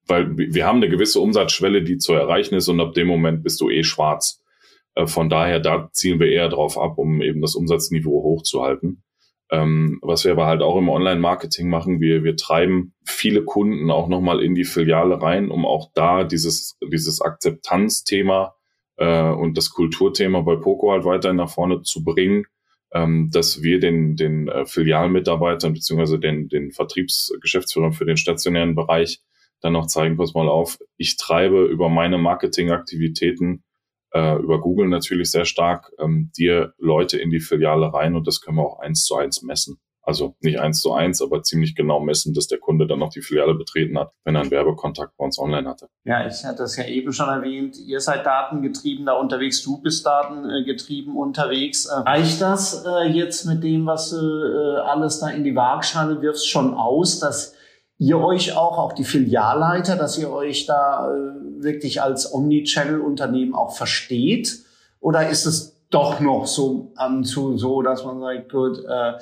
[0.07, 3.61] weil wir haben eine gewisse Umsatzschwelle, die zu erreichen ist und ab dem Moment bist
[3.61, 4.43] du eh schwarz.
[4.95, 9.05] Äh, von daher, da zielen wir eher drauf ab, um eben das Umsatzniveau hochzuhalten.
[9.51, 14.09] Ähm, was wir aber halt auch im Online-Marketing machen, wir, wir treiben viele Kunden auch
[14.09, 18.55] nochmal in die Filiale rein, um auch da dieses, dieses Akzeptanzthema
[19.03, 22.47] äh, und das Kulturthema bei Poco halt weiterhin nach vorne zu bringen,
[22.93, 29.21] ähm, dass wir den, den äh, Filialmitarbeitern beziehungsweise den, den Vertriebsgeschäftsführern für den stationären Bereich
[29.61, 33.65] dann noch zeigen, pass mal auf, ich treibe über meine Marketingaktivitäten,
[34.13, 38.41] äh, über Google natürlich sehr stark, ähm, dir Leute in die Filiale rein und das
[38.41, 39.81] können wir auch eins zu eins messen.
[40.05, 43.23] Also nicht eins zu eins, aber ziemlich genau messen, dass der Kunde dann noch die
[43.23, 45.89] Filiale betreten hat, wenn er einen Werbekontakt bei uns online hatte.
[46.05, 47.79] Ja, ich hatte es ja eben schon erwähnt.
[47.79, 51.87] Ihr seid datengetrieben da unterwegs, du bist datengetrieben unterwegs.
[51.87, 56.21] Äh, reicht das äh, jetzt mit dem, was du äh, alles da in die Waagschale
[56.21, 57.55] wirfst, schon aus, dass
[57.99, 61.09] ihr euch auch, auch die Filialleiter, dass ihr euch da
[61.59, 64.65] wirklich als Omnichannel-Unternehmen auch versteht?
[64.99, 69.13] Oder ist es doch noch so, um, so, so dass man sagt, gut, äh,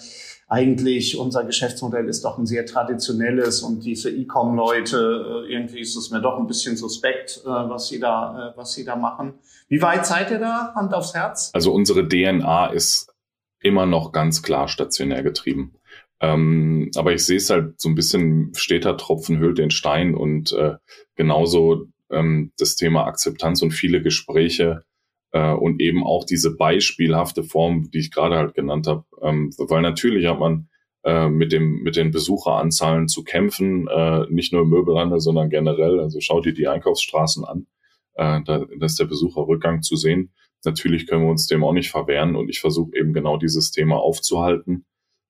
[0.49, 6.11] eigentlich unser Geschäftsmodell ist doch ein sehr traditionelles und diese E-Com-Leute, äh, irgendwie ist es
[6.11, 9.35] mir doch ein bisschen suspekt, äh, was sie da, äh, was sie da machen.
[9.69, 10.73] Wie weit seid ihr da?
[10.75, 11.51] Hand aufs Herz?
[11.53, 13.13] Also unsere DNA ist
[13.61, 15.75] immer noch ganz klar stationär getrieben.
[16.21, 20.53] Ähm, aber ich sehe es halt so ein bisschen, steter Tropfen hüllt den Stein und
[20.53, 20.77] äh,
[21.17, 24.85] genauso ähm, das Thema Akzeptanz und viele Gespräche
[25.33, 29.05] äh, und eben auch diese beispielhafte Form, die ich gerade halt genannt habe.
[29.23, 30.69] Ähm, weil natürlich hat man
[31.05, 36.01] äh, mit dem mit den Besucheranzahlen zu kämpfen, äh, nicht nur im Möbelhandel, sondern generell.
[36.01, 37.67] Also schaut dir die Einkaufsstraßen an,
[38.15, 40.33] äh, da, da ist der Besucherrückgang zu sehen.
[40.65, 43.97] Natürlich können wir uns dem auch nicht verwehren und ich versuche eben genau dieses Thema
[43.97, 44.85] aufzuhalten.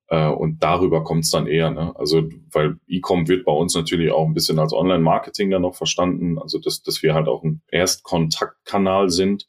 [0.08, 1.70] Äh, und darüber kommt es dann eher.
[1.70, 1.94] Ne?
[1.96, 6.38] Also, weil E-Com wird bei uns natürlich auch ein bisschen als Online-Marketing dann noch verstanden.
[6.38, 9.46] Also, dass, dass wir halt auch ein Erstkontaktkanal sind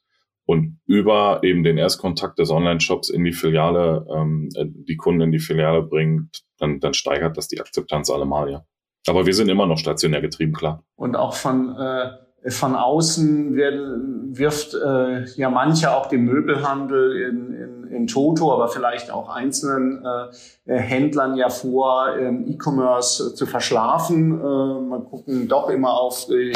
[0.52, 5.32] und über eben den Erstkontakt des Online-Shops in die Filiale, ähm, äh, die Kunden in
[5.32, 8.66] die Filiale bringt, dann, dann steigert das die Akzeptanz allemal, ja.
[9.08, 10.84] Aber wir sind immer noch stationär getrieben, klar.
[10.98, 17.88] Und auch von, äh, von außen wirft äh, ja manche auch den Möbelhandel in, in,
[17.88, 20.04] in Toto, aber vielleicht auch einzelnen
[20.66, 24.38] äh, Händlern ja vor, ähm, E-Commerce zu verschlafen.
[24.38, 26.52] Äh, man gucken doch immer auf die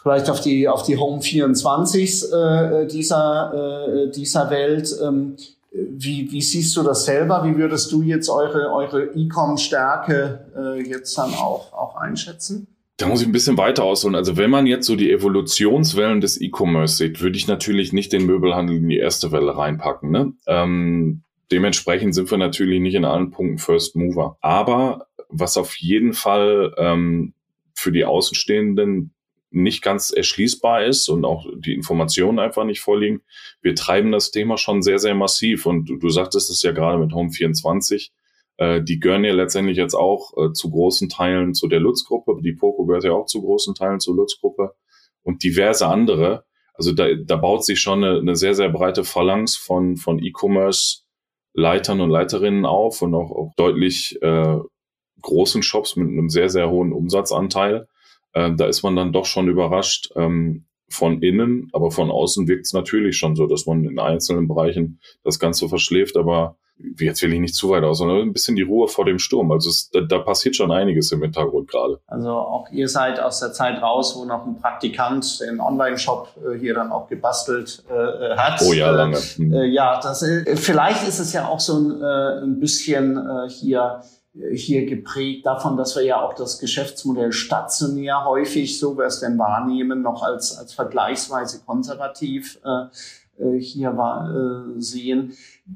[0.00, 4.94] vielleicht auf die, auf die Home 24 äh, dieser, äh, dieser Welt.
[5.02, 5.36] Ähm,
[5.70, 7.44] wie, wie siehst du das selber?
[7.44, 12.68] Wie würdest du jetzt eure, eure E-Com-Stärke äh, jetzt dann auch, auch einschätzen?
[12.96, 14.16] Da muss ich ein bisschen weiter ausholen.
[14.16, 18.26] Also wenn man jetzt so die Evolutionswellen des E-Commerce sieht, würde ich natürlich nicht den
[18.26, 20.10] Möbelhandel in die erste Welle reinpacken.
[20.10, 20.32] Ne?
[20.46, 24.36] Ähm, dementsprechend sind wir natürlich nicht in allen Punkten First Mover.
[24.40, 27.34] Aber was auf jeden Fall ähm,
[27.74, 29.12] für die Außenstehenden
[29.50, 33.22] nicht ganz erschließbar ist und auch die Informationen einfach nicht vorliegen.
[33.62, 35.66] Wir treiben das Thema schon sehr, sehr massiv.
[35.66, 38.12] Und du, du sagtest es ja gerade mit Home 24.
[38.58, 42.40] Äh, die gehören ja letztendlich jetzt auch äh, zu großen Teilen zu der Lutz-Gruppe.
[42.42, 44.74] Die Poco gehört ja auch zu großen Teilen zur Lutz-Gruppe
[45.22, 46.44] und diverse andere.
[46.74, 52.00] Also da, da baut sich schon eine, eine sehr, sehr breite Phalanx von, von E-Commerce-Leitern
[52.00, 54.58] und Leiterinnen auf und auch, auch deutlich äh,
[55.22, 57.88] großen Shops mit einem sehr, sehr hohen Umsatzanteil.
[58.32, 62.66] Äh, da ist man dann doch schon überrascht ähm, von innen, aber von außen wirkt
[62.66, 66.56] es natürlich schon so, dass man in einzelnen Bereichen das Ganze verschläft, aber
[66.98, 69.50] jetzt will ich nicht zu weit aus, sondern ein bisschen die Ruhe vor dem Sturm.
[69.50, 72.00] Also es, da, da, passiert schon einiges im Hintergrund gerade.
[72.06, 76.58] Also auch ihr seid aus der Zeit raus, wo noch ein Praktikant den Online-Shop äh,
[76.58, 78.62] hier dann auch gebastelt äh, hat.
[78.62, 79.18] Oh ja, lange.
[79.38, 83.48] Äh, äh ja, das, äh, vielleicht ist es ja auch so ein, äh, ein bisschen
[83.48, 84.02] hier
[84.52, 89.38] hier geprägt davon, dass wir ja auch das Geschäftsmodell stationär häufig, so wir es denn
[89.38, 95.32] wahrnehmen, noch als, als vergleichsweise konservativ äh, hier war, äh, sehen.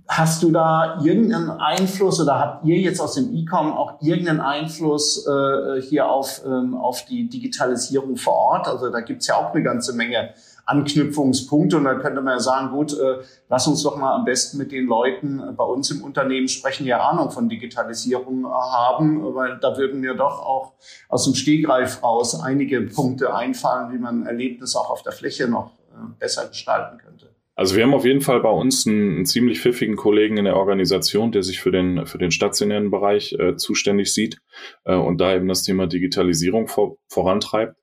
[0.09, 5.27] Hast du da irgendeinen Einfluss oder habt ihr jetzt aus dem E-Com auch irgendeinen Einfluss
[5.27, 8.69] äh, hier auf, ähm, auf die Digitalisierung vor Ort?
[8.69, 10.31] Also da gibt's ja auch eine ganze Menge
[10.67, 14.59] Anknüpfungspunkte und dann könnte man ja sagen, gut, äh, lass uns doch mal am besten
[14.59, 19.77] mit den Leuten bei uns im Unternehmen sprechen, die Ahnung von Digitalisierung haben, weil da
[19.77, 20.75] würden mir doch auch
[21.09, 25.73] aus dem Stegreif raus einige Punkte einfallen, wie man Erlebnisse auch auf der Fläche noch
[25.91, 27.33] äh, besser gestalten könnte.
[27.55, 30.57] Also wir haben auf jeden Fall bei uns einen, einen, ziemlich pfiffigen Kollegen in der
[30.57, 34.39] Organisation, der sich für den, für den stationären Bereich äh, zuständig sieht
[34.85, 37.77] äh, und da eben das Thema Digitalisierung vor, vorantreibt.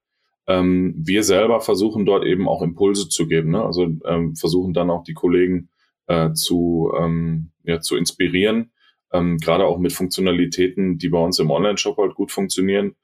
[0.49, 3.63] Ähm, wir selber versuchen dort eben auch Impulse zu geben, ne?
[3.63, 5.69] also ähm, versuchen dann auch die Kollegen
[6.07, 8.71] äh, zu, ähm, ja, zu inspirieren,
[9.13, 12.95] ähm, gerade auch mit Funktionalitäten, die bei uns im Online-Shop halt gut funktionieren,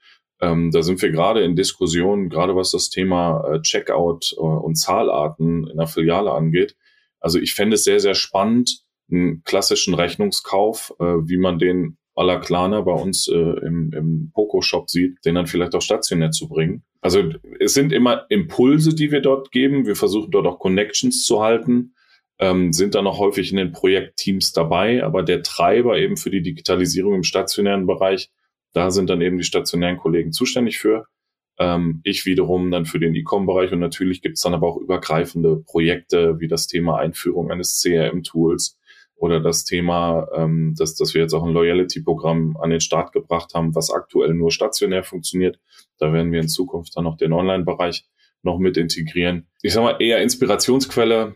[0.41, 4.75] ähm, da sind wir gerade in Diskussionen, gerade was das Thema äh, Checkout äh, und
[4.75, 6.75] Zahlarten in der Filiale angeht.
[7.19, 12.23] Also ich fände es sehr, sehr spannend, einen klassischen Rechnungskauf, äh, wie man den à
[12.23, 16.47] la Klarna bei uns äh, im, im Poco-Shop sieht, den dann vielleicht auch stationär zu
[16.47, 16.83] bringen.
[17.01, 17.23] Also
[17.59, 19.85] es sind immer Impulse, die wir dort geben.
[19.85, 21.93] Wir versuchen dort auch Connections zu halten,
[22.39, 25.03] ähm, sind dann auch häufig in den Projektteams dabei.
[25.03, 28.31] Aber der Treiber eben für die Digitalisierung im stationären Bereich
[28.75, 31.07] da sind dann eben die stationären Kollegen zuständig für.
[31.57, 35.55] Ähm, ich wiederum dann für den E-Com-Bereich und natürlich gibt es dann aber auch übergreifende
[35.55, 38.77] Projekte wie das Thema Einführung eines CRM-Tools
[39.15, 43.53] oder das Thema, ähm, dass, dass wir jetzt auch ein Loyalty-Programm an den Start gebracht
[43.53, 45.59] haben, was aktuell nur stationär funktioniert.
[45.97, 48.05] Da werden wir in Zukunft dann noch den Online-Bereich
[48.43, 49.47] noch mit integrieren.
[49.61, 51.35] Ich sage mal eher Inspirationsquelle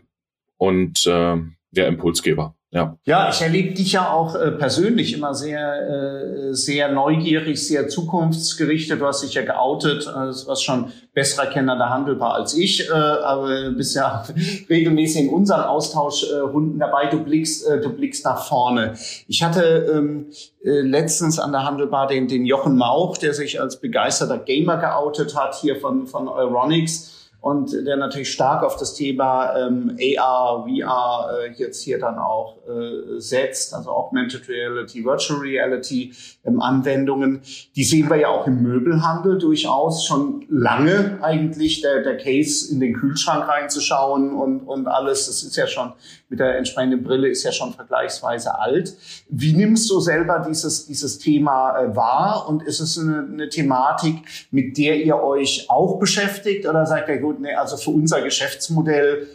[0.56, 1.36] und äh,
[1.70, 2.54] der Impulsgeber.
[2.72, 2.96] Ja.
[3.04, 9.00] ja, ich erlebe dich ja auch äh, persönlich immer sehr, äh, sehr neugierig, sehr zukunftsgerichtet.
[9.00, 12.92] Du hast dich ja geoutet, äh, was schon besserer Kenner der Handelbar als ich, äh,
[12.92, 14.24] aber du bist ja
[14.70, 17.06] regelmäßig in unseren Austauschrunden dabei.
[17.06, 18.94] Du blickst, äh, du blickst nach vorne.
[19.26, 20.30] Ich hatte ähm,
[20.62, 25.34] äh, letztens an der Handelbar den, den Jochen Mauch, der sich als begeisterter Gamer geoutet
[25.34, 31.30] hat, hier von, von Euronics und der natürlich stark auf das Thema ähm, AR, VR
[31.38, 36.12] äh, jetzt hier dann auch äh, setzt, also Augmented Reality, Virtual Reality
[36.44, 37.40] ähm, Anwendungen.
[37.76, 42.78] Die sehen wir ja auch im Möbelhandel durchaus schon lange eigentlich, der, der Case in
[42.78, 45.26] den Kühlschrank reinzuschauen und, und alles.
[45.26, 45.92] Das ist ja schon
[46.30, 48.96] mit der entsprechenden Brille ist ja schon vergleichsweise alt.
[49.28, 54.22] Wie nimmst du selber dieses, dieses Thema äh, wahr und ist es eine, eine Thematik,
[54.50, 59.26] mit der ihr euch auch beschäftigt oder sagt ihr, gut, nee, also für unser Geschäftsmodell,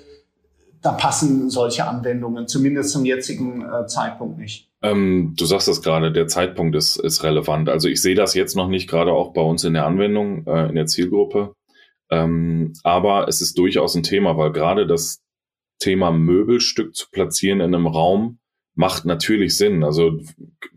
[0.81, 4.69] da passen solche Anwendungen zumindest zum jetzigen äh, Zeitpunkt nicht?
[4.81, 7.67] Ähm, du sagst es gerade, der Zeitpunkt ist, ist relevant.
[7.69, 10.69] Also ich sehe das jetzt noch nicht, gerade auch bei uns in der Anwendung, äh,
[10.69, 11.53] in der Zielgruppe.
[12.09, 15.24] Ähm, aber es ist durchaus ein Thema, weil gerade das
[15.79, 18.39] Thema Möbelstück zu platzieren in einem Raum
[18.75, 19.83] macht natürlich Sinn.
[19.83, 20.19] Also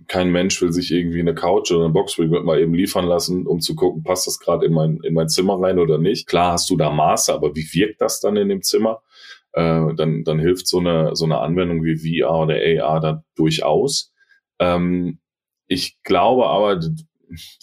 [0.06, 3.60] kein Mensch will sich irgendwie eine Couch oder eine Box mal eben liefern lassen, um
[3.60, 6.26] zu gucken, passt das gerade in mein, in mein Zimmer rein oder nicht.
[6.26, 9.02] Klar hast du da Maße, aber wie wirkt das dann in dem Zimmer?
[9.52, 14.12] Äh, dann, dann hilft so eine, so eine Anwendung wie VR oder AR da durchaus.
[14.60, 15.18] Ähm,
[15.66, 16.80] ich glaube aber,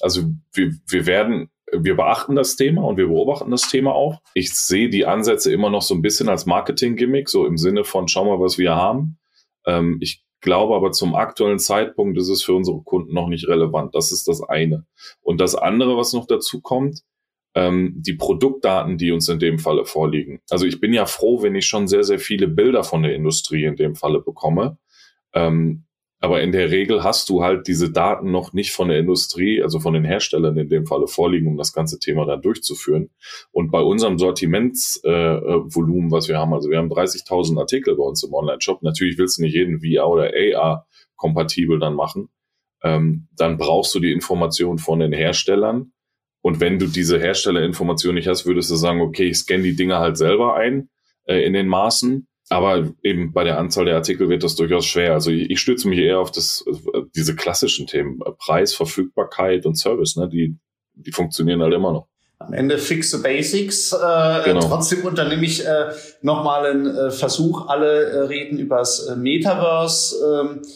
[0.01, 4.21] also wir, wir werden wir beachten das Thema und wir beobachten das Thema auch.
[4.33, 8.07] Ich sehe die Ansätze immer noch so ein bisschen als Marketing-Gimmick, so im Sinne von,
[8.07, 9.17] schau mal, was wir haben.
[9.65, 13.95] Ähm, ich glaube aber zum aktuellen Zeitpunkt ist es für unsere Kunden noch nicht relevant.
[13.95, 14.85] Das ist das eine.
[15.21, 17.01] Und das andere, was noch dazu kommt,
[17.55, 20.41] ähm, die Produktdaten, die uns in dem Falle vorliegen.
[20.49, 23.63] Also ich bin ja froh, wenn ich schon sehr, sehr viele Bilder von der Industrie
[23.63, 24.77] in dem Falle bekomme.
[25.33, 25.84] Ähm,
[26.25, 29.79] Aber in der Regel hast du halt diese Daten noch nicht von der Industrie, also
[29.79, 33.11] von den Herstellern in dem Falle vorliegen, um das ganze Thema dann durchzuführen.
[33.51, 38.23] Und bei unserem Sortimentsvolumen, äh, was wir haben, also wir haben 30.000 Artikel bei uns
[38.23, 38.81] im Online-Shop.
[38.81, 42.29] Natürlich willst du nicht jeden VR oder AR kompatibel dann machen.
[42.81, 45.91] Ähm, dann brauchst du die Information von den Herstellern.
[46.41, 49.99] Und wenn du diese Herstellerinformation nicht hast, würdest du sagen, okay, ich scanne die Dinge
[49.99, 50.89] halt selber ein
[51.25, 55.13] äh, in den Maßen aber eben bei der Anzahl der Artikel wird das durchaus schwer.
[55.13, 56.63] Also ich, ich stütze mich eher auf das,
[57.15, 58.19] diese klassischen Themen.
[58.37, 60.29] Preis, Verfügbarkeit und Service, ne?
[60.29, 60.57] die,
[60.93, 62.07] die funktionieren halt immer noch.
[62.37, 63.93] Am Ende fixe Basics.
[63.93, 64.59] Äh, genau.
[64.59, 67.67] Trotzdem unternehme ich äh, nochmal einen äh, Versuch.
[67.67, 70.15] Alle äh, reden übers äh, Metaverse.
[70.43, 70.67] Ähm, äh,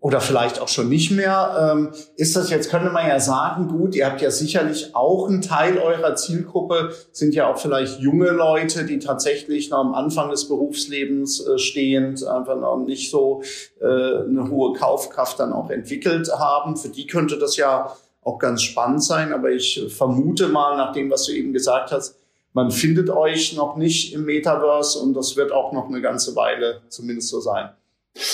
[0.00, 1.72] oder vielleicht auch schon nicht mehr.
[1.72, 5.42] Ähm, ist das jetzt, könnte man ja sagen, gut, ihr habt ja sicherlich auch einen
[5.42, 10.48] Teil eurer Zielgruppe, sind ja auch vielleicht junge Leute, die tatsächlich noch am Anfang des
[10.48, 13.42] Berufslebens äh, stehend einfach noch nicht so
[13.80, 16.76] äh, eine hohe Kaufkraft dann auch entwickelt haben.
[16.76, 21.10] Für die könnte das ja auch ganz spannend sein, aber ich vermute mal, nach dem,
[21.10, 22.16] was du eben gesagt hast,
[22.52, 26.82] man findet euch noch nicht im Metaverse und das wird auch noch eine ganze Weile
[26.88, 27.70] zumindest so sein.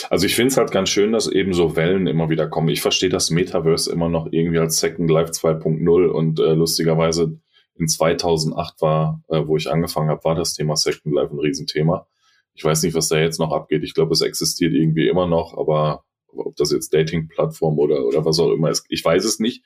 [0.09, 2.69] Also ich finde es halt ganz schön, dass eben so Wellen immer wieder kommen.
[2.69, 7.39] Ich verstehe das Metaverse immer noch irgendwie als Second Life 2.0 und äh, lustigerweise
[7.75, 12.07] in 2008 war, äh, wo ich angefangen habe, war das Thema Second Life ein Riesenthema.
[12.55, 13.85] Ich weiß nicht, was da jetzt noch abgeht.
[13.85, 18.39] Ich glaube, es existiert irgendwie immer noch, aber ob das jetzt Dating-Plattform oder, oder was
[18.39, 19.63] auch immer ist, ich weiß es nicht.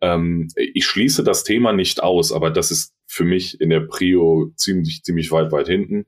[0.00, 4.52] Ähm, ich schließe das Thema nicht aus, aber das ist für mich in der Prio
[4.56, 6.06] ziemlich, ziemlich weit, weit hinten.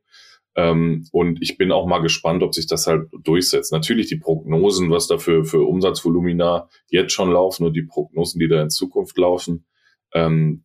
[0.58, 3.70] Ähm, und ich bin auch mal gespannt, ob sich das halt durchsetzt.
[3.70, 8.48] Natürlich die Prognosen, was da für, für Umsatzvolumina jetzt schon laufen und die Prognosen, die
[8.48, 9.66] da in Zukunft laufen,
[10.12, 10.64] ähm,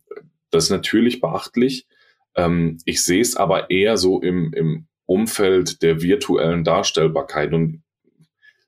[0.50, 1.86] das ist natürlich beachtlich.
[2.34, 7.52] Ähm, ich sehe es aber eher so im, im Umfeld der virtuellen Darstellbarkeit.
[7.52, 7.84] Und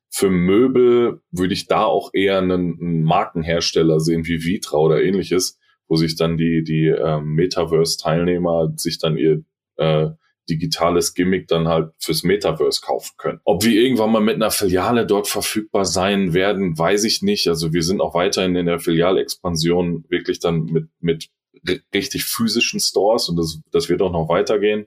[0.09, 5.59] für Möbel würde ich da auch eher einen, einen Markenhersteller sehen wie Vitra oder ähnliches,
[5.89, 9.43] wo sich dann die, die ähm, Metaverse-Teilnehmer sich dann ihr
[9.77, 10.11] äh,
[10.49, 13.41] digitales Gimmick dann halt fürs Metaverse kaufen können.
[13.45, 17.49] Ob wir irgendwann mal mit einer Filiale dort verfügbar sein werden, weiß ich nicht.
[17.49, 21.29] Also wir sind auch weiterhin in der Filialexpansion wirklich dann mit, mit
[21.95, 24.87] richtig physischen Stores und das, das wird auch noch weitergehen.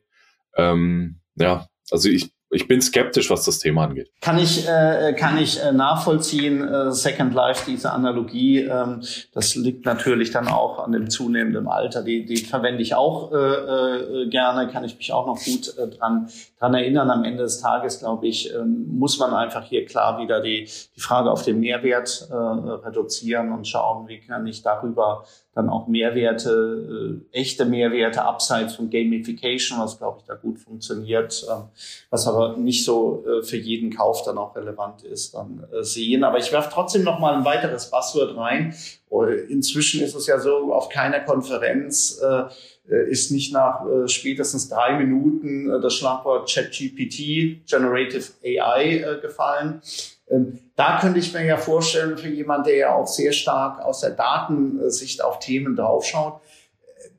[0.55, 4.11] Ähm, ja, also ich ich bin skeptisch, was das Thema angeht.
[4.21, 8.61] Kann ich, äh, kann ich äh, nachvollziehen, äh, Second Life, diese Analogie.
[8.61, 9.01] Ähm,
[9.33, 12.01] das liegt natürlich dann auch an dem zunehmenden Alter.
[12.01, 15.87] Die, die verwende ich auch äh, äh, gerne, kann ich mich auch noch gut äh,
[15.95, 17.11] dran, dran erinnern.
[17.11, 21.01] Am Ende des Tages, glaube ich, äh, muss man einfach hier klar wieder die, die
[21.01, 27.21] Frage auf den Mehrwert äh, reduzieren und schauen, wie kann ich darüber dann auch Mehrwerte,
[27.31, 31.61] äh, echte Mehrwerte abseits von Gamification, was glaube ich da gut funktioniert, äh,
[32.09, 36.23] was aber nicht so äh, für jeden Kauf dann auch relevant ist, dann äh, sehen.
[36.23, 38.75] Aber ich werfe trotzdem noch mal ein weiteres Buzzword rein.
[39.11, 44.69] Äh, inzwischen ist es ja so, auf keiner Konferenz äh, ist nicht nach äh, spätestens
[44.69, 49.81] drei Minuten äh, das Schlagwort ChatGPT, Generative AI, äh, gefallen.
[50.29, 54.01] Ähm, da könnte ich mir ja vorstellen, für jemanden, der ja auch sehr stark aus
[54.01, 56.41] der Datensicht auf Themen draufschaut,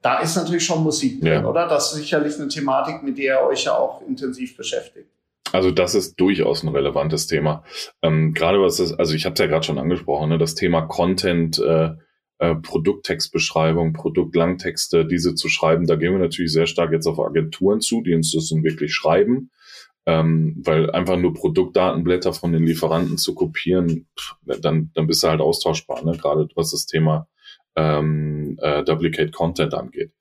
[0.03, 1.44] da ist natürlich schon Musik drin, ja.
[1.44, 1.68] oder?
[1.68, 5.11] Das ist sicherlich eine Thematik, mit der ihr euch ja auch intensiv beschäftigt.
[5.52, 7.64] Also das ist durchaus ein relevantes Thema.
[8.02, 10.82] Ähm, gerade was das, also ich habe es ja gerade schon angesprochen, ne, das Thema
[10.82, 11.90] Content, äh,
[12.38, 17.80] äh, Produkttextbeschreibung, Produktlangtexte, diese zu schreiben, da gehen wir natürlich sehr stark jetzt auf Agenturen
[17.80, 19.50] zu, die uns das dann wirklich schreiben
[20.06, 24.08] ähm, weil einfach nur Produktdatenblätter von den Lieferanten zu kopieren,
[24.44, 26.16] dann, dann bist du halt austauschbar, ne?
[26.16, 27.28] gerade was das Thema
[27.76, 30.12] ähm, äh, Duplicate Content angeht.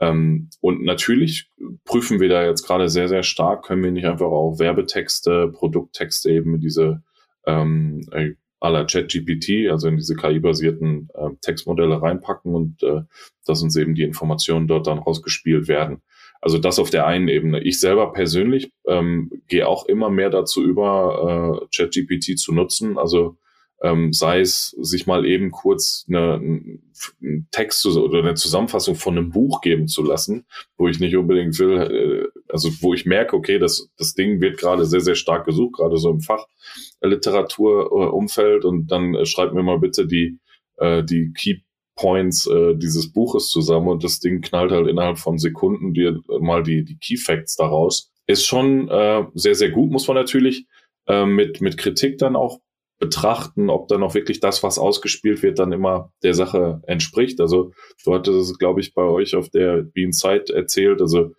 [0.00, 1.50] Ähm, und natürlich
[1.84, 6.30] prüfen wir da jetzt gerade sehr, sehr stark, können wir nicht einfach auch Werbetexte, Produkttexte
[6.30, 7.02] eben in diese
[7.46, 8.32] ähm, äh,
[8.62, 13.02] la ChatGPT, also in diese KI-basierten äh, Textmodelle reinpacken und äh,
[13.46, 16.02] dass uns eben die Informationen dort dann rausgespielt werden.
[16.40, 17.62] Also das auf der einen Ebene.
[17.62, 22.98] Ich selber persönlich ähm, gehe auch immer mehr dazu über, äh, ChatGPT zu nutzen.
[22.98, 23.36] Also
[23.82, 29.30] ähm, sei es sich mal eben kurz eine, einen Text oder eine Zusammenfassung von einem
[29.30, 30.46] Buch geben zu lassen,
[30.78, 34.56] wo ich nicht unbedingt will, äh, also wo ich merke, okay, das, das Ding wird
[34.58, 39.78] gerade sehr, sehr stark gesucht, gerade so im Fachliteraturumfeld und dann äh, schreib mir mal
[39.78, 40.38] bitte die,
[40.78, 41.58] äh, die Key
[41.96, 46.62] Points äh, dieses Buches zusammen und das Ding knallt halt innerhalb von Sekunden dir mal
[46.62, 48.12] die, die Key Facts daraus.
[48.26, 50.66] Ist schon äh, sehr, sehr gut, muss man natürlich
[51.06, 52.60] äh, mit, mit Kritik dann auch
[52.98, 57.40] betrachten, ob dann auch wirklich das, was ausgespielt wird, dann immer der Sache entspricht.
[57.40, 57.72] Also
[58.04, 61.00] du hattest es, glaube ich, bei euch auf der Bean Site erzählt.
[61.00, 61.32] Also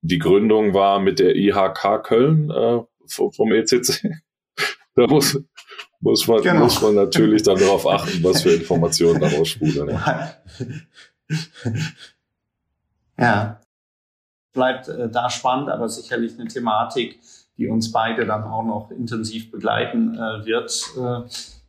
[0.00, 4.10] die Gründung war mit der IHK Köln äh, vom, vom ECC.
[4.94, 5.38] da muss,
[6.00, 6.64] muss, man, genau.
[6.64, 9.90] muss man natürlich dann darauf achten, was für Informationen daraus sprudeln.
[9.90, 10.36] Ja.
[13.18, 13.60] ja.
[14.52, 17.20] Bleibt äh, da spannend, aber sicherlich eine Thematik,
[17.58, 20.72] die uns beide dann auch noch intensiv begleiten äh, wird.
[20.98, 21.28] Äh,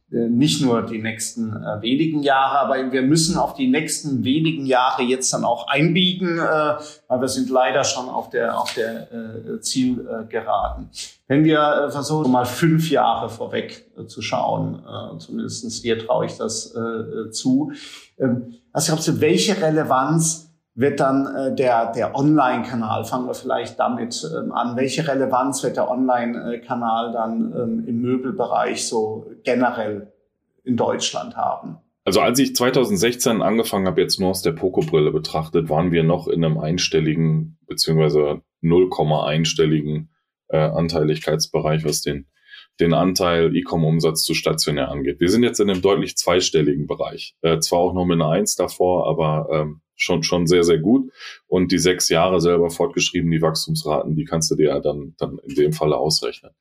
[0.10, 4.66] äh, nicht nur die nächsten äh, wenigen Jahre, aber wir müssen auf die nächsten wenigen
[4.66, 9.12] Jahre jetzt dann auch einbiegen, äh, weil wir sind leider schon auf der, auf der
[9.12, 10.90] äh, Zielgeraden.
[11.28, 16.28] Wenn wir äh, versuchen, mal fünf Jahre vorweg äh, zu schauen, äh, zumindest dir traue
[16.28, 17.74] ich das äh, zu,
[18.18, 20.47] ähm, was glaubst du, welche Relevanz
[20.78, 25.76] wird dann äh, der, der Online-Kanal, fangen wir vielleicht damit ähm, an, welche Relevanz wird
[25.76, 30.14] der Online-Kanal dann ähm, im Möbelbereich so generell
[30.64, 31.80] in Deutschland haben?
[32.06, 36.28] Also als ich 2016 angefangen habe, jetzt nur aus der Poco-Brille betrachtet, waren wir noch
[36.28, 40.10] in einem einstelligen beziehungsweise 0,1-stelligen
[40.50, 42.28] äh, Anteiligkeitsbereich, was den,
[42.80, 45.20] den Anteil E-Com-Umsatz zu stationär angeht.
[45.20, 47.36] Wir sind jetzt in einem deutlich zweistelligen Bereich.
[47.42, 51.12] Äh, zwar auch nur mit einer Eins davor, aber ähm, schon, schon sehr, sehr gut.
[51.48, 55.40] Und die sechs Jahre selber fortgeschrieben, die Wachstumsraten, die kannst du dir ja dann, dann
[55.40, 56.52] in dem Falle ausrechnen.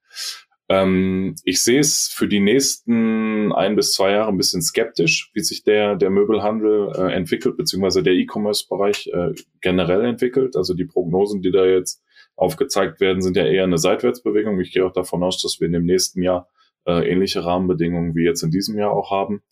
[0.68, 5.40] Ähm, ich sehe es für die nächsten ein bis zwei Jahre ein bisschen skeptisch, wie
[5.40, 10.56] sich der, der Möbelhandel äh, entwickelt, beziehungsweise der E-Commerce-Bereich äh, generell entwickelt.
[10.56, 12.02] Also die Prognosen, die da jetzt
[12.34, 14.60] aufgezeigt werden, sind ja eher eine Seitwärtsbewegung.
[14.60, 16.48] Ich gehe auch davon aus, dass wir in dem nächsten Jahr
[16.84, 19.42] äh, ähnliche Rahmenbedingungen wie jetzt in diesem Jahr auch haben.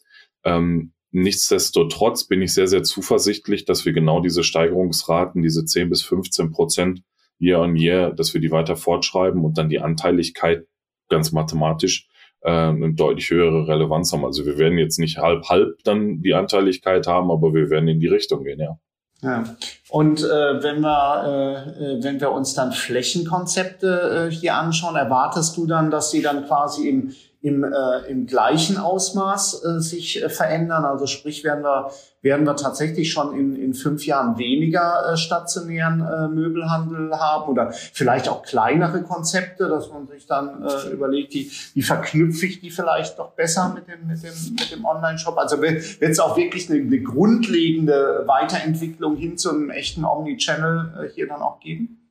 [0.43, 6.03] Ähm, Nichtsdestotrotz bin ich sehr, sehr zuversichtlich, dass wir genau diese Steigerungsraten, diese 10 bis
[6.03, 7.03] 15 Prozent
[7.39, 10.67] year on year, dass wir die weiter fortschreiben und dann die Anteiligkeit
[11.09, 12.09] ganz mathematisch
[12.41, 14.25] äh, eine deutlich höhere Relevanz haben.
[14.25, 18.01] Also wir werden jetzt nicht halb halb dann die Anteiligkeit haben, aber wir werden in
[18.01, 18.77] die Richtung gehen, ja.
[19.23, 19.45] Ja.
[19.91, 25.67] Und äh, wenn wir äh, wenn wir uns dann Flächenkonzepte äh, hier anschauen, erwartest du
[25.69, 27.15] dann, dass sie dann quasi im
[27.45, 30.87] im, äh, im gleichen Ausmaß äh, sich äh, verändern.
[30.87, 31.91] Also sprich, werden wir,
[32.23, 37.71] werden wir tatsächlich schon in, in fünf Jahren weniger äh, stationären äh, Möbelhandel haben oder
[37.71, 42.71] vielleicht auch kleinere Konzepte, dass man sich dann äh, überlegt, wie, wie verknüpfe ich die
[42.71, 45.37] vielleicht noch besser mit dem, mit dem, mit dem Online-Shop.
[45.37, 51.09] Also wird es auch wirklich eine, eine grundlegende Weiterentwicklung hin zu einem echten Omnichannel äh,
[51.15, 52.04] hier dann auch geben?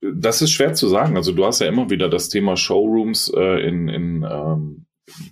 [0.00, 1.16] Das ist schwer zu sagen.
[1.16, 4.86] Also du hast ja immer wieder das Thema Showrooms äh, in, in ähm,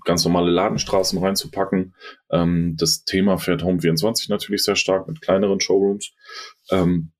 [0.04, 1.94] ganz normale Ladenstraßen reinzupacken.
[2.30, 6.12] Ähm, das Thema fährt Home24 natürlich sehr stark mit kleineren Showrooms.
[6.70, 7.12] Ähm,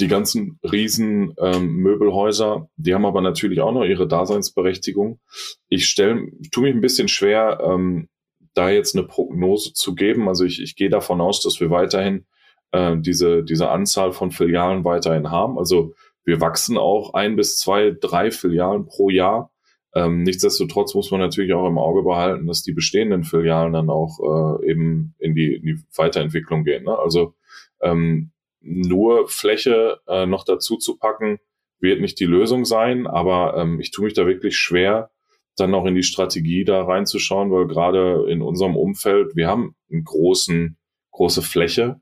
[0.00, 5.20] die ganzen riesen ähm, Möbelhäuser, die haben aber natürlich auch noch ihre Daseinsberechtigung.
[5.68, 8.08] Ich stelle, tue mich ein bisschen schwer, ähm,
[8.54, 10.28] da jetzt eine Prognose zu geben.
[10.28, 12.26] Also ich, ich gehe davon aus, dass wir weiterhin
[12.72, 15.58] äh, diese, diese Anzahl von Filialen weiterhin haben.
[15.58, 19.52] Also wir wachsen auch ein bis zwei, drei Filialen pro Jahr.
[19.94, 24.60] Ähm, nichtsdestotrotz muss man natürlich auch im Auge behalten, dass die bestehenden Filialen dann auch
[24.60, 26.84] äh, eben in die, in die Weiterentwicklung gehen.
[26.84, 26.98] Ne?
[26.98, 27.34] Also
[27.80, 31.38] ähm, nur Fläche äh, noch dazu zu packen,
[31.80, 35.10] wird nicht die Lösung sein, aber ähm, ich tue mich da wirklich schwer,
[35.56, 40.04] dann noch in die Strategie da reinzuschauen, weil gerade in unserem Umfeld, wir haben einen
[40.04, 40.78] großen,
[41.10, 42.00] große Fläche,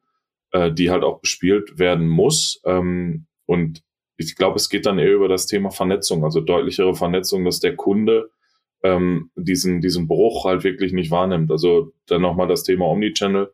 [0.53, 2.61] äh, die halt auch bespielt werden muss.
[2.65, 3.83] Ähm, und
[4.21, 7.75] ich glaube, es geht dann eher über das Thema Vernetzung, also deutlichere Vernetzung, dass der
[7.75, 8.31] Kunde
[8.83, 11.51] ähm, diesen, diesen Bruch halt wirklich nicht wahrnimmt.
[11.51, 13.53] Also dann nochmal das Thema Omnichannel,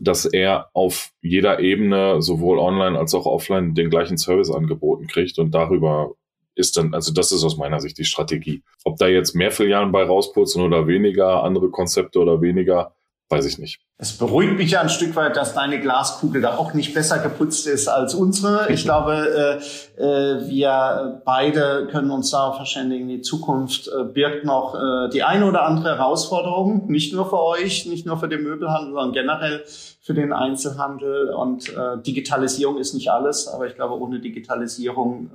[0.00, 5.38] dass er auf jeder Ebene, sowohl online als auch offline, den gleichen Service angeboten kriegt
[5.38, 6.14] und darüber
[6.56, 8.62] ist dann, also das ist aus meiner Sicht die Strategie.
[8.84, 12.94] Ob da jetzt mehr Filialen bei rausputzen oder weniger, andere Konzepte oder weniger,
[13.28, 13.80] weiß ich nicht.
[13.96, 17.68] Es beruhigt mich ja ein Stück weit, dass deine Glaskugel da auch nicht besser geputzt
[17.68, 18.72] ist als unsere.
[18.72, 19.60] Ich glaube,
[19.96, 24.74] äh, äh, wir beide können uns da verständigen, die Zukunft äh, birgt noch
[25.12, 29.12] die eine oder andere Herausforderung, nicht nur für euch, nicht nur für den Möbelhandel, sondern
[29.12, 29.64] generell
[30.00, 31.32] für den Einzelhandel.
[31.32, 31.72] Und
[32.06, 35.30] Digitalisierung ist nicht alles, aber ich glaube, ohne Digitalisierung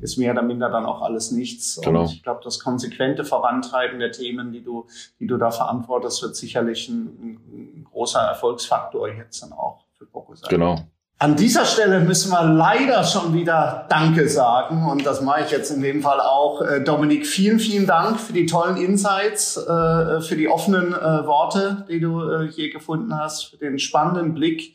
[0.00, 1.80] ist mehr oder minder dann auch alles nichts.
[1.82, 2.00] Genau.
[2.00, 4.86] Und ich glaube, das konsequente Vorantreiben der Themen, die du,
[5.20, 10.34] die du da verantwortest, wird sicherlich ein, ein großer Erfolgsfaktor jetzt dann auch für Poco
[10.34, 10.48] sein.
[10.48, 10.78] Genau.
[11.18, 15.70] An dieser Stelle müssen wir leider schon wieder Danke sagen und das mache ich jetzt
[15.70, 16.62] in dem Fall auch.
[16.62, 21.86] Äh, Dominik, vielen, vielen Dank für die tollen Insights, äh, für die offenen äh, Worte,
[21.88, 24.74] die du hier gefunden hast, für den spannenden Blick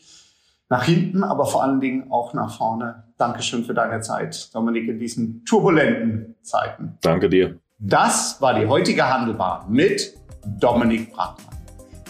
[0.70, 3.03] nach hinten, aber vor allen Dingen auch nach vorne.
[3.18, 6.97] Dankeschön für deine Zeit, Dominik, in diesen turbulenten Zeiten.
[7.01, 7.59] Danke dir.
[7.80, 10.13] Das war die heutige Handelbar mit
[10.45, 11.57] Dominik Brandmann.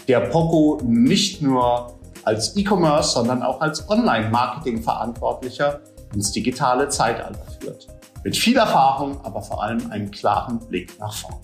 [0.08, 1.92] Der Poco nicht nur
[2.24, 5.80] als E-Commerce, sondern auch als Online-Marketing-Verantwortlicher
[6.14, 7.86] ins digitale Zeitalter führt.
[8.24, 11.36] Mit viel Erfahrung, aber vor allem einen klaren Blick nach vorne.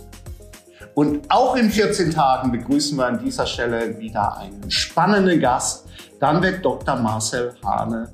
[0.94, 5.86] Und auch in 14 Tagen begrüßen wir an dieser Stelle wieder einen spannenden Gast.
[6.18, 6.96] Dann wird Dr.
[6.96, 8.10] Marcel Hane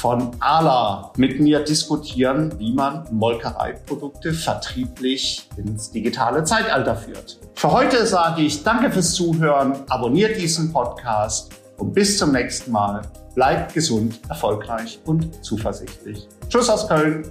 [0.00, 7.40] von ALA mit mir diskutieren, wie man Molkereiprodukte vertrieblich ins digitale Zeitalter führt.
[7.54, 13.02] Für heute sage ich danke fürs Zuhören, abonniert diesen Podcast und bis zum nächsten Mal.
[13.34, 16.28] Bleibt gesund, erfolgreich und zuversichtlich.
[16.48, 17.24] Tschüss aus Köln.